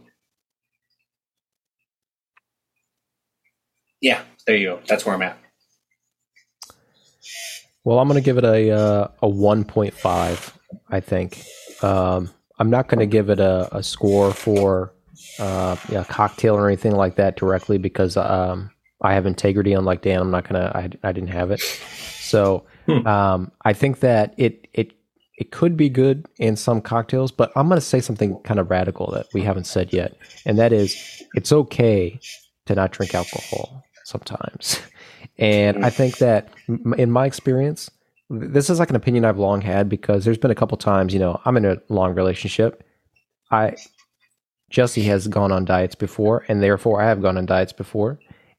yeah, 4.01 4.23
there 4.47 4.57
you 4.57 4.69
go. 4.69 4.81
That's 4.87 5.05
where 5.05 5.15
I'm 5.15 5.23
at. 5.23 5.39
Well, 7.85 7.99
I'm 7.99 8.09
going 8.09 8.21
to 8.21 8.25
give 8.25 8.39
it 8.39 8.45
a 8.45 8.71
uh, 8.71 9.09
a 9.23 9.29
1.5. 9.29 10.53
I 10.89 11.01
think 11.01 11.45
um, 11.83 12.31
I'm 12.59 12.71
not 12.71 12.89
going 12.89 13.01
to 13.01 13.07
give 13.07 13.31
it 13.31 13.41
a, 13.41 13.75
a 13.77 13.83
score 13.83 14.33
for 14.33 14.93
uh, 15.39 15.77
yeah, 15.89 16.05
cocktail 16.05 16.57
or 16.57 16.67
anything 16.67 16.95
like 16.95 17.17
that 17.17 17.37
directly 17.37 17.79
because 17.79 18.17
um, 18.17 18.71
I 19.01 19.15
have 19.15 19.27
integrity. 19.27 19.73
Unlike 19.73 20.03
Dan, 20.03 20.21
I'm 20.21 20.31
not 20.31 20.49
gonna. 20.49 20.71
I, 20.75 20.91
I 21.03 21.13
didn't 21.13 21.31
have 21.31 21.51
it. 21.51 21.61
So 22.21 22.65
hmm. 22.87 23.07
um, 23.07 23.53
I 23.65 23.73
think 23.73 24.01
that 24.01 24.35
it 24.37 24.69
it 24.73 24.93
it 25.41 25.51
could 25.51 25.75
be 25.75 25.89
good 25.89 26.27
in 26.39 26.55
some 26.55 26.83
cocktails, 26.83 27.33
but 27.33 27.51
I'm 27.57 27.69
gonna 27.69 27.81
say 27.81 28.01
something 28.01 28.39
kind 28.43 28.61
of 28.61 28.71
radical 28.71 29.11
that 29.13 29.27
we 29.33 29.41
haven't 29.41 29.65
said 29.65 29.91
yet, 29.93 30.15
and 30.45 30.59
that 30.59 30.71
is 30.71 31.23
it's 31.35 31.51
okay 31.51 32.21
to 32.67 32.75
not 32.75 32.93
drink 32.93 33.15
alcohol 33.15 33.83
sometimes. 34.05 34.79
And 35.39 35.87
I 35.87 35.91
think 35.91 36.19
that 36.19 36.51
in 36.99 37.11
my 37.11 37.25
experience, 37.25 37.91
this 38.29 38.69
is 38.69 38.79
like 38.79 38.91
an 38.91 38.97
opinion 38.97 39.25
I've 39.25 39.39
long 39.39 39.63
had 39.63 39.89
because 39.89 40.25
there's 40.25 40.37
been 40.37 40.51
a 40.51 40.55
couple 40.55 40.77
times, 40.77 41.15
you 41.15 41.19
know, 41.19 41.41
I'm 41.47 41.57
in 41.57 41.65
a 41.65 41.79
long 41.89 42.15
relationship. 42.15 42.87
I 43.51 43.75
Jesse 44.69 45.03
has 45.05 45.29
gone 45.29 45.51
on 45.51 45.65
diets 45.65 45.95
before, 45.95 46.45
and 46.49 46.63
therefore 46.63 47.01
I 47.01 47.09
have 47.09 47.23
gone 47.23 47.39
on 47.39 47.47
diets 47.47 47.73
before. 47.73 48.19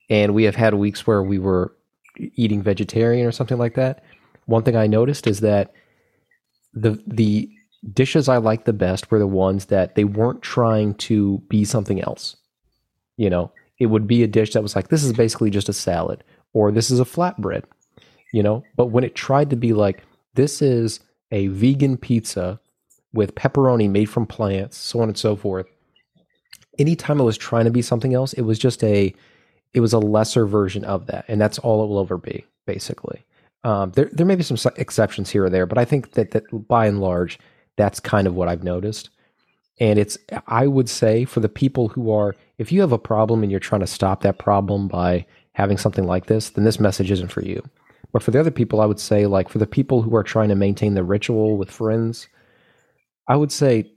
And 0.10 0.34
we 0.34 0.44
have 0.44 0.56
had 0.56 0.74
weeks 0.74 1.06
where 1.06 1.22
we 1.22 1.38
were 1.38 1.76
eating 2.17 2.63
vegetarian 2.63 3.28
or 3.28 3.32
something 3.32 3.60
like 3.60 3.76
that. 3.76 4.04
One 4.46 4.63
thing 4.63 4.76
I 4.76 4.88
noticed 4.88 5.28
is 5.28 5.41
that 5.41 5.72
the 6.74 7.02
the 7.08 7.50
dishes 7.94 8.30
I 8.30 8.38
liked 8.38 8.66
the 8.66 8.74
best 8.74 9.10
were 9.10 9.20
the 9.20 9.28
ones 9.28 9.66
that 9.66 9.96
they 9.96 10.04
weren't 10.04 10.42
trying 10.42 10.94
to 10.96 11.40
be 11.50 11.66
something 11.66 12.02
else. 12.02 12.36
You 13.18 13.30
know, 13.30 13.52
it 13.80 13.88
would 13.88 14.08
be 14.08 14.24
a 14.24 14.28
dish 14.28 14.54
that 14.54 14.64
was 14.64 14.76
like, 14.76 14.90
this 14.90 15.04
is 15.04 15.14
basically 15.14 15.50
just 15.50 15.70
a 15.70 15.74
salad, 15.74 16.24
or 16.54 16.72
this 16.72 16.92
is 16.92 17.00
a 17.00 17.06
flatbread, 17.06 17.64
you 18.34 18.44
know. 18.44 18.64
But 18.76 18.88
when 18.88 19.04
it 19.04 19.16
tried 19.16 19.50
to 19.50 19.56
be 19.56 19.74
like, 19.74 20.04
this 20.36 20.62
is 20.62 21.00
a 21.32 21.48
vegan 21.48 21.98
pizza 21.98 22.60
with 23.14 23.36
pepperoni 23.36 23.90
made 23.90 24.10
from 24.10 24.26
plants, 24.26 24.78
so 24.78 25.02
on 25.02 25.10
and 25.10 25.18
so 25.18 25.36
forth, 25.36 25.66
anytime 26.80 27.20
it 27.20 27.24
was 27.24 27.38
trying 27.38 27.66
to 27.66 27.72
be 27.72 27.82
something 27.82 28.14
else, 28.14 28.34
it 28.34 28.42
was 28.42 28.60
just 28.60 28.84
a 28.84 29.14
it 29.74 29.80
was 29.80 29.94
a 29.94 30.00
lesser 30.00 30.46
version 30.46 30.84
of 30.84 31.08
that, 31.08 31.26
and 31.28 31.40
that's 31.40 31.58
all 31.60 31.84
it 31.84 31.88
will 31.88 32.02
ever 32.02 32.18
be, 32.18 32.46
basically. 32.66 33.24
Um, 33.63 33.91
there 33.91 34.10
there 34.12 34.26
may 34.26 34.36
be 34.36 34.43
some 34.43 34.58
exceptions 34.78 35.30
here 35.30 35.45
or 35.45 35.50
there, 35.50 35.65
but 35.65 35.78
I 35.78 35.86
think 35.86 36.13
that 36.13 36.32
that 36.32 36.43
by 36.67 36.88
and 36.88 37.00
large, 37.00 37.39
that's 37.78 38.00
kind 38.00 38.28
of 38.28 38.36
what 38.36 38.47
I've 38.47 38.63
noticed. 38.63 39.10
And 39.80 40.00
it's 40.00 40.17
I 40.47 40.67
would 40.67 40.89
say 40.89 41.26
for 41.26 41.39
the 41.39 41.50
people 41.50 41.88
who 41.88 42.12
are 42.12 42.36
if 42.58 42.71
you 42.71 42.82
have 42.82 42.91
a 42.91 42.97
problem 42.97 43.43
and 43.43 43.52
you're 43.52 43.60
trying 43.60 43.82
to 43.82 43.88
stop 43.88 44.21
that 44.21 44.39
problem 44.39 44.88
by 44.88 45.26
having 45.54 45.78
something 45.78 46.06
like 46.06 46.28
this, 46.28 46.52
then 46.52 46.63
this 46.63 46.80
message 46.80 47.12
isn't 47.12 47.32
for 47.32 47.43
you. 47.43 47.62
But 48.12 48.24
for 48.24 48.32
the 48.32 48.39
other 48.39 48.52
people, 48.52 48.82
I 48.82 48.86
would 48.86 49.00
say 49.00 49.26
like 49.26 49.50
for 49.50 49.58
the 49.58 49.67
people 49.67 50.02
who 50.02 50.15
are 50.15 50.24
trying 50.24 50.50
to 50.50 50.56
maintain 50.56 50.93
the 50.93 51.04
ritual 51.04 51.58
with 51.58 51.71
friends, 51.71 52.28
I 53.28 53.36
would 53.36 53.52
say 53.52 53.91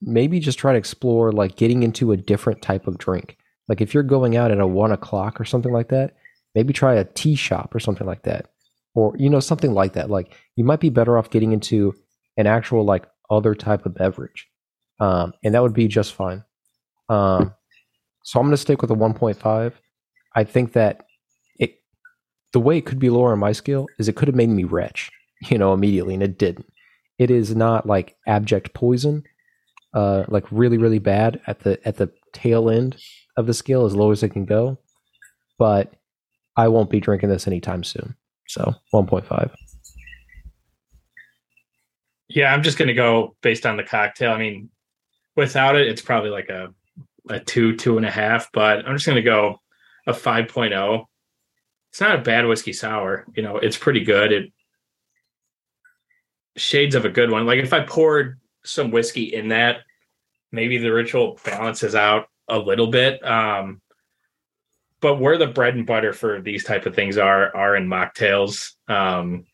maybe 0.00 0.40
just 0.40 0.58
try 0.58 0.72
to 0.72 0.78
explore 0.78 1.32
like 1.32 1.56
getting 1.56 1.82
into 1.82 2.12
a 2.12 2.16
different 2.16 2.62
type 2.62 2.86
of 2.86 2.98
drink. 2.98 3.36
Like 3.68 3.80
if 3.80 3.94
you're 3.94 4.02
going 4.02 4.36
out 4.36 4.50
at 4.50 4.60
a 4.60 4.66
one 4.66 4.92
o'clock 4.92 5.40
or 5.40 5.44
something 5.44 5.72
like 5.72 5.88
that, 5.88 6.14
maybe 6.54 6.72
try 6.72 6.94
a 6.94 7.04
tea 7.04 7.34
shop 7.34 7.74
or 7.74 7.80
something 7.80 8.06
like 8.06 8.22
that. 8.22 8.50
Or, 8.96 9.14
you 9.16 9.30
know, 9.30 9.40
something 9.40 9.72
like 9.72 9.92
that. 9.92 10.10
Like 10.10 10.34
you 10.56 10.64
might 10.64 10.80
be 10.80 10.90
better 10.90 11.16
off 11.16 11.30
getting 11.30 11.52
into 11.52 11.94
an 12.36 12.46
actual 12.46 12.84
like 12.84 13.06
other 13.30 13.54
type 13.54 13.86
of 13.86 13.94
beverage. 13.94 14.48
Um, 14.98 15.34
and 15.44 15.54
that 15.54 15.62
would 15.62 15.74
be 15.74 15.86
just 15.86 16.14
fine. 16.14 16.42
Um, 17.08 17.52
so 18.24 18.40
I'm 18.40 18.46
going 18.46 18.52
to 18.52 18.56
stick 18.56 18.82
with 18.82 18.90
a 18.90 18.94
1.5. 18.94 19.72
I 20.34 20.44
think 20.44 20.72
that 20.72 21.04
it, 21.58 21.76
the 22.52 22.60
way 22.60 22.78
it 22.78 22.86
could 22.86 22.98
be 22.98 23.10
lower 23.10 23.32
on 23.32 23.38
my 23.38 23.52
scale 23.52 23.86
is 23.98 24.08
it 24.08 24.16
could 24.16 24.28
have 24.28 24.34
made 24.34 24.48
me 24.48 24.64
retch, 24.64 25.10
you 25.48 25.58
know, 25.58 25.72
immediately, 25.72 26.14
and 26.14 26.22
it 26.22 26.38
didn't. 26.38 26.66
It 27.18 27.30
is 27.30 27.54
not 27.54 27.86
like 27.86 28.16
abject 28.26 28.74
poison, 28.74 29.24
uh, 29.94 30.24
like 30.28 30.44
really 30.50 30.76
really 30.76 30.98
bad 30.98 31.40
at 31.46 31.60
the 31.60 31.78
at 31.88 31.96
the 31.96 32.12
tail 32.34 32.68
end 32.68 32.98
of 33.38 33.46
the 33.46 33.54
scale, 33.54 33.86
as 33.86 33.96
low 33.96 34.10
as 34.10 34.22
it 34.22 34.30
can 34.30 34.44
go. 34.44 34.76
But 35.58 35.94
I 36.56 36.68
won't 36.68 36.90
be 36.90 37.00
drinking 37.00 37.30
this 37.30 37.46
anytime 37.46 37.84
soon. 37.84 38.16
So 38.48 38.74
1.5. 38.94 39.50
Yeah, 42.28 42.52
I'm 42.52 42.62
just 42.62 42.78
gonna 42.78 42.94
go 42.94 43.36
based 43.40 43.66
on 43.66 43.76
the 43.76 43.84
cocktail. 43.84 44.32
I 44.32 44.38
mean, 44.38 44.70
without 45.36 45.76
it, 45.76 45.88
it's 45.88 46.02
probably 46.02 46.30
like 46.30 46.48
a 46.48 46.74
a 47.28 47.40
two, 47.40 47.76
two 47.76 47.96
and 47.96 48.06
a 48.06 48.10
half, 48.10 48.50
but 48.52 48.86
I'm 48.86 48.94
just 48.94 49.06
gonna 49.06 49.22
go 49.22 49.60
a 50.06 50.12
5.0. 50.12 51.04
It's 51.90 52.00
not 52.00 52.18
a 52.18 52.22
bad 52.22 52.46
whiskey 52.46 52.72
sour, 52.72 53.26
you 53.34 53.42
know, 53.42 53.56
it's 53.56 53.76
pretty 53.76 54.04
good. 54.04 54.32
It 54.32 54.52
shades 56.56 56.94
of 56.94 57.04
a 57.04 57.10
good 57.10 57.30
one. 57.30 57.46
Like 57.46 57.58
if 57.58 57.72
I 57.72 57.80
poured 57.80 58.38
some 58.64 58.90
whiskey 58.90 59.34
in 59.34 59.48
that, 59.48 59.78
maybe 60.52 60.78
the 60.78 60.92
ritual 60.92 61.38
balances 61.44 61.94
out 61.94 62.28
a 62.48 62.58
little 62.58 62.88
bit. 62.88 63.24
Um, 63.24 63.80
but 65.00 65.20
where 65.20 65.38
the 65.38 65.46
bread 65.46 65.74
and 65.74 65.86
butter 65.86 66.12
for 66.12 66.40
these 66.40 66.64
type 66.64 66.86
of 66.86 66.94
things 66.94 67.18
are 67.18 67.54
are 67.54 67.76
in 67.76 67.86
mocktails. 67.86 68.72
Um, 68.88 69.46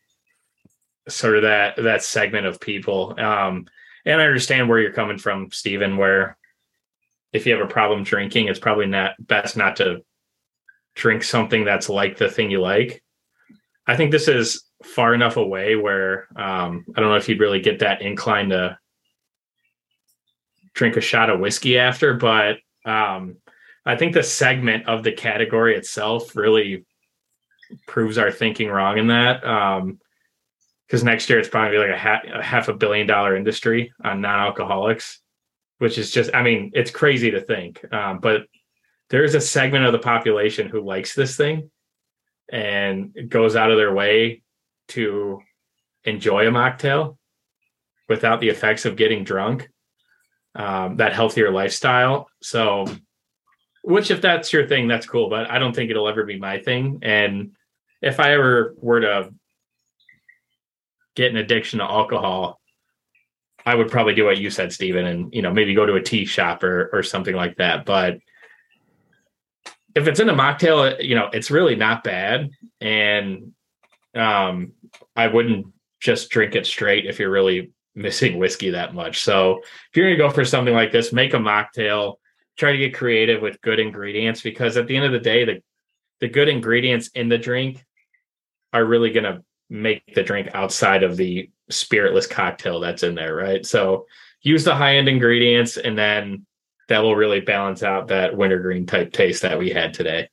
sort 1.07 1.35
of 1.35 1.43
that 1.43 1.75
that 1.77 2.03
segment 2.03 2.45
of 2.45 2.59
people. 2.59 3.15
Um, 3.19 3.67
and 4.05 4.21
I 4.21 4.25
understand 4.25 4.69
where 4.69 4.79
you're 4.79 4.93
coming 4.93 5.17
from, 5.17 5.49
Stephen, 5.51 5.97
where 5.97 6.37
if 7.31 7.45
you 7.45 7.53
have 7.53 7.65
a 7.65 7.71
problem 7.71 8.03
drinking, 8.03 8.47
it's 8.47 8.59
probably 8.59 8.85
not 8.85 9.13
best 9.19 9.57
not 9.57 9.77
to 9.77 10.03
drink 10.95 11.23
something 11.23 11.65
that's 11.65 11.89
like 11.89 12.17
the 12.17 12.29
thing 12.29 12.51
you 12.51 12.61
like. 12.61 13.03
I 13.87 13.95
think 13.95 14.11
this 14.11 14.27
is 14.27 14.63
far 14.83 15.13
enough 15.13 15.37
away 15.37 15.75
where 15.75 16.27
um, 16.35 16.85
I 16.95 16.99
don't 16.99 17.09
know 17.09 17.15
if 17.15 17.27
you'd 17.27 17.39
really 17.39 17.61
get 17.61 17.79
that 17.79 18.01
incline 18.01 18.49
to 18.49 18.77
drink 20.73 20.97
a 20.97 21.01
shot 21.01 21.29
of 21.29 21.39
whiskey 21.39 21.77
after, 21.77 22.13
but 22.13 22.57
um, 22.85 23.37
I 23.85 23.95
think 23.95 24.13
the 24.13 24.23
segment 24.23 24.87
of 24.87 25.03
the 25.03 25.11
category 25.11 25.75
itself 25.75 26.35
really 26.35 26.85
proves 27.87 28.17
our 28.17 28.31
thinking 28.31 28.69
wrong 28.69 28.97
in 28.97 29.07
that. 29.07 29.45
Um, 29.45 29.99
because 30.87 31.03
next 31.03 31.27
year 31.29 31.39
it's 31.39 31.49
probably 31.49 31.79
like 31.79 31.89
a, 31.89 32.37
a 32.39 32.43
half 32.43 32.67
a 32.67 32.73
billion 32.73 33.07
dollar 33.07 33.35
industry 33.35 33.91
on 34.03 34.21
non-alcoholics, 34.21 35.21
which 35.79 35.97
is 35.97 36.11
just, 36.11 36.29
I 36.35 36.43
mean, 36.43 36.71
it's 36.75 36.91
crazy 36.91 37.31
to 37.31 37.41
think. 37.41 37.83
Um, 37.91 38.19
but 38.19 38.43
there's 39.09 39.33
a 39.33 39.41
segment 39.41 39.85
of 39.85 39.91
the 39.91 39.99
population 39.99 40.69
who 40.69 40.81
likes 40.81 41.15
this 41.15 41.35
thing 41.35 41.71
and 42.51 43.11
goes 43.27 43.55
out 43.55 43.71
of 43.71 43.77
their 43.77 43.93
way 43.93 44.43
to 44.89 45.41
enjoy 46.03 46.47
a 46.47 46.51
mocktail 46.51 47.17
without 48.07 48.39
the 48.39 48.49
effects 48.49 48.85
of 48.85 48.95
getting 48.95 49.23
drunk. 49.23 49.69
Um, 50.55 50.97
that 50.97 51.13
healthier 51.13 51.49
lifestyle. 51.49 52.27
So, 52.43 52.85
which 53.83 54.09
if 54.09 54.21
that's 54.21 54.51
your 54.51 54.67
thing, 54.67 54.87
that's 54.87 55.05
cool. 55.05 55.29
But 55.29 55.51
I 55.51 55.59
don't 55.59 55.75
think 55.75 55.91
it'll 55.91 56.07
ever 56.07 56.23
be 56.23 56.39
my 56.39 56.59
thing. 56.59 56.99
And 57.03 57.51
if 58.01 58.19
I 58.19 58.33
ever 58.33 58.73
were 58.77 59.01
to 59.01 59.33
get 61.15 61.31
an 61.31 61.37
addiction 61.37 61.79
to 61.79 61.85
alcohol, 61.85 62.59
I 63.65 63.75
would 63.75 63.91
probably 63.91 64.13
do 64.13 64.25
what 64.25 64.37
you 64.37 64.49
said, 64.49 64.73
Stephen, 64.73 65.05
and 65.05 65.33
you 65.33 65.41
know 65.41 65.53
maybe 65.53 65.73
go 65.73 65.85
to 65.85 65.95
a 65.95 66.01
tea 66.01 66.25
shop 66.25 66.63
or 66.63 66.89
or 66.91 67.03
something 67.03 67.35
like 67.35 67.57
that. 67.57 67.85
But 67.85 68.19
if 69.95 70.07
it's 70.07 70.19
in 70.19 70.29
a 70.29 70.33
mocktail, 70.33 71.01
you 71.03 71.15
know 71.15 71.29
it's 71.31 71.51
really 71.51 71.75
not 71.75 72.03
bad, 72.03 72.49
and 72.81 73.53
um, 74.15 74.73
I 75.15 75.27
wouldn't 75.27 75.67
just 76.01 76.29
drink 76.29 76.55
it 76.55 76.65
straight 76.65 77.05
if 77.05 77.19
you're 77.19 77.31
really 77.31 77.71
missing 77.95 78.37
whiskey 78.37 78.71
that 78.71 78.93
much. 78.93 79.21
So 79.21 79.59
if 79.59 79.95
you're 79.95 80.07
gonna 80.07 80.29
go 80.29 80.33
for 80.33 80.43
something 80.43 80.73
like 80.73 80.91
this, 80.91 81.13
make 81.13 81.33
a 81.33 81.37
mocktail. 81.37 82.15
Try 82.57 82.71
to 82.71 82.77
get 82.77 82.93
creative 82.93 83.41
with 83.41 83.61
good 83.61 83.79
ingredients 83.79 84.41
because 84.41 84.77
at 84.77 84.87
the 84.87 84.95
end 84.95 85.05
of 85.05 85.11
the 85.11 85.19
day, 85.19 85.45
the 85.45 85.61
the 86.19 86.27
good 86.27 86.47
ingredients 86.47 87.09
in 87.15 87.27
the 87.27 87.37
drink 87.37 87.83
are 88.71 88.85
really 88.85 89.11
gonna 89.11 89.43
make 89.69 90.13
the 90.13 90.23
drink 90.23 90.49
outside 90.53 91.03
of 91.03 91.17
the 91.17 91.49
spiritless 91.69 92.27
cocktail 92.27 92.79
that's 92.79 93.03
in 93.03 93.15
there, 93.15 93.35
right? 93.35 93.65
So 93.65 94.05
use 94.41 94.63
the 94.63 94.75
high 94.75 94.97
end 94.97 95.09
ingredients 95.09 95.77
and 95.77 95.97
then 95.97 96.45
that 96.89 96.99
will 96.99 97.15
really 97.15 97.39
balance 97.39 97.81
out 97.81 98.07
that 98.09 98.35
wintergreen 98.35 98.85
type 98.85 99.11
taste 99.13 99.41
that 99.41 99.57
we 99.57 99.69
had 99.69 99.93
today. 99.93 100.29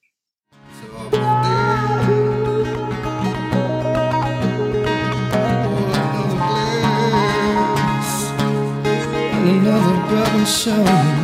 Another 9.43 10.09
brother 10.09 10.47
showing 10.47 11.20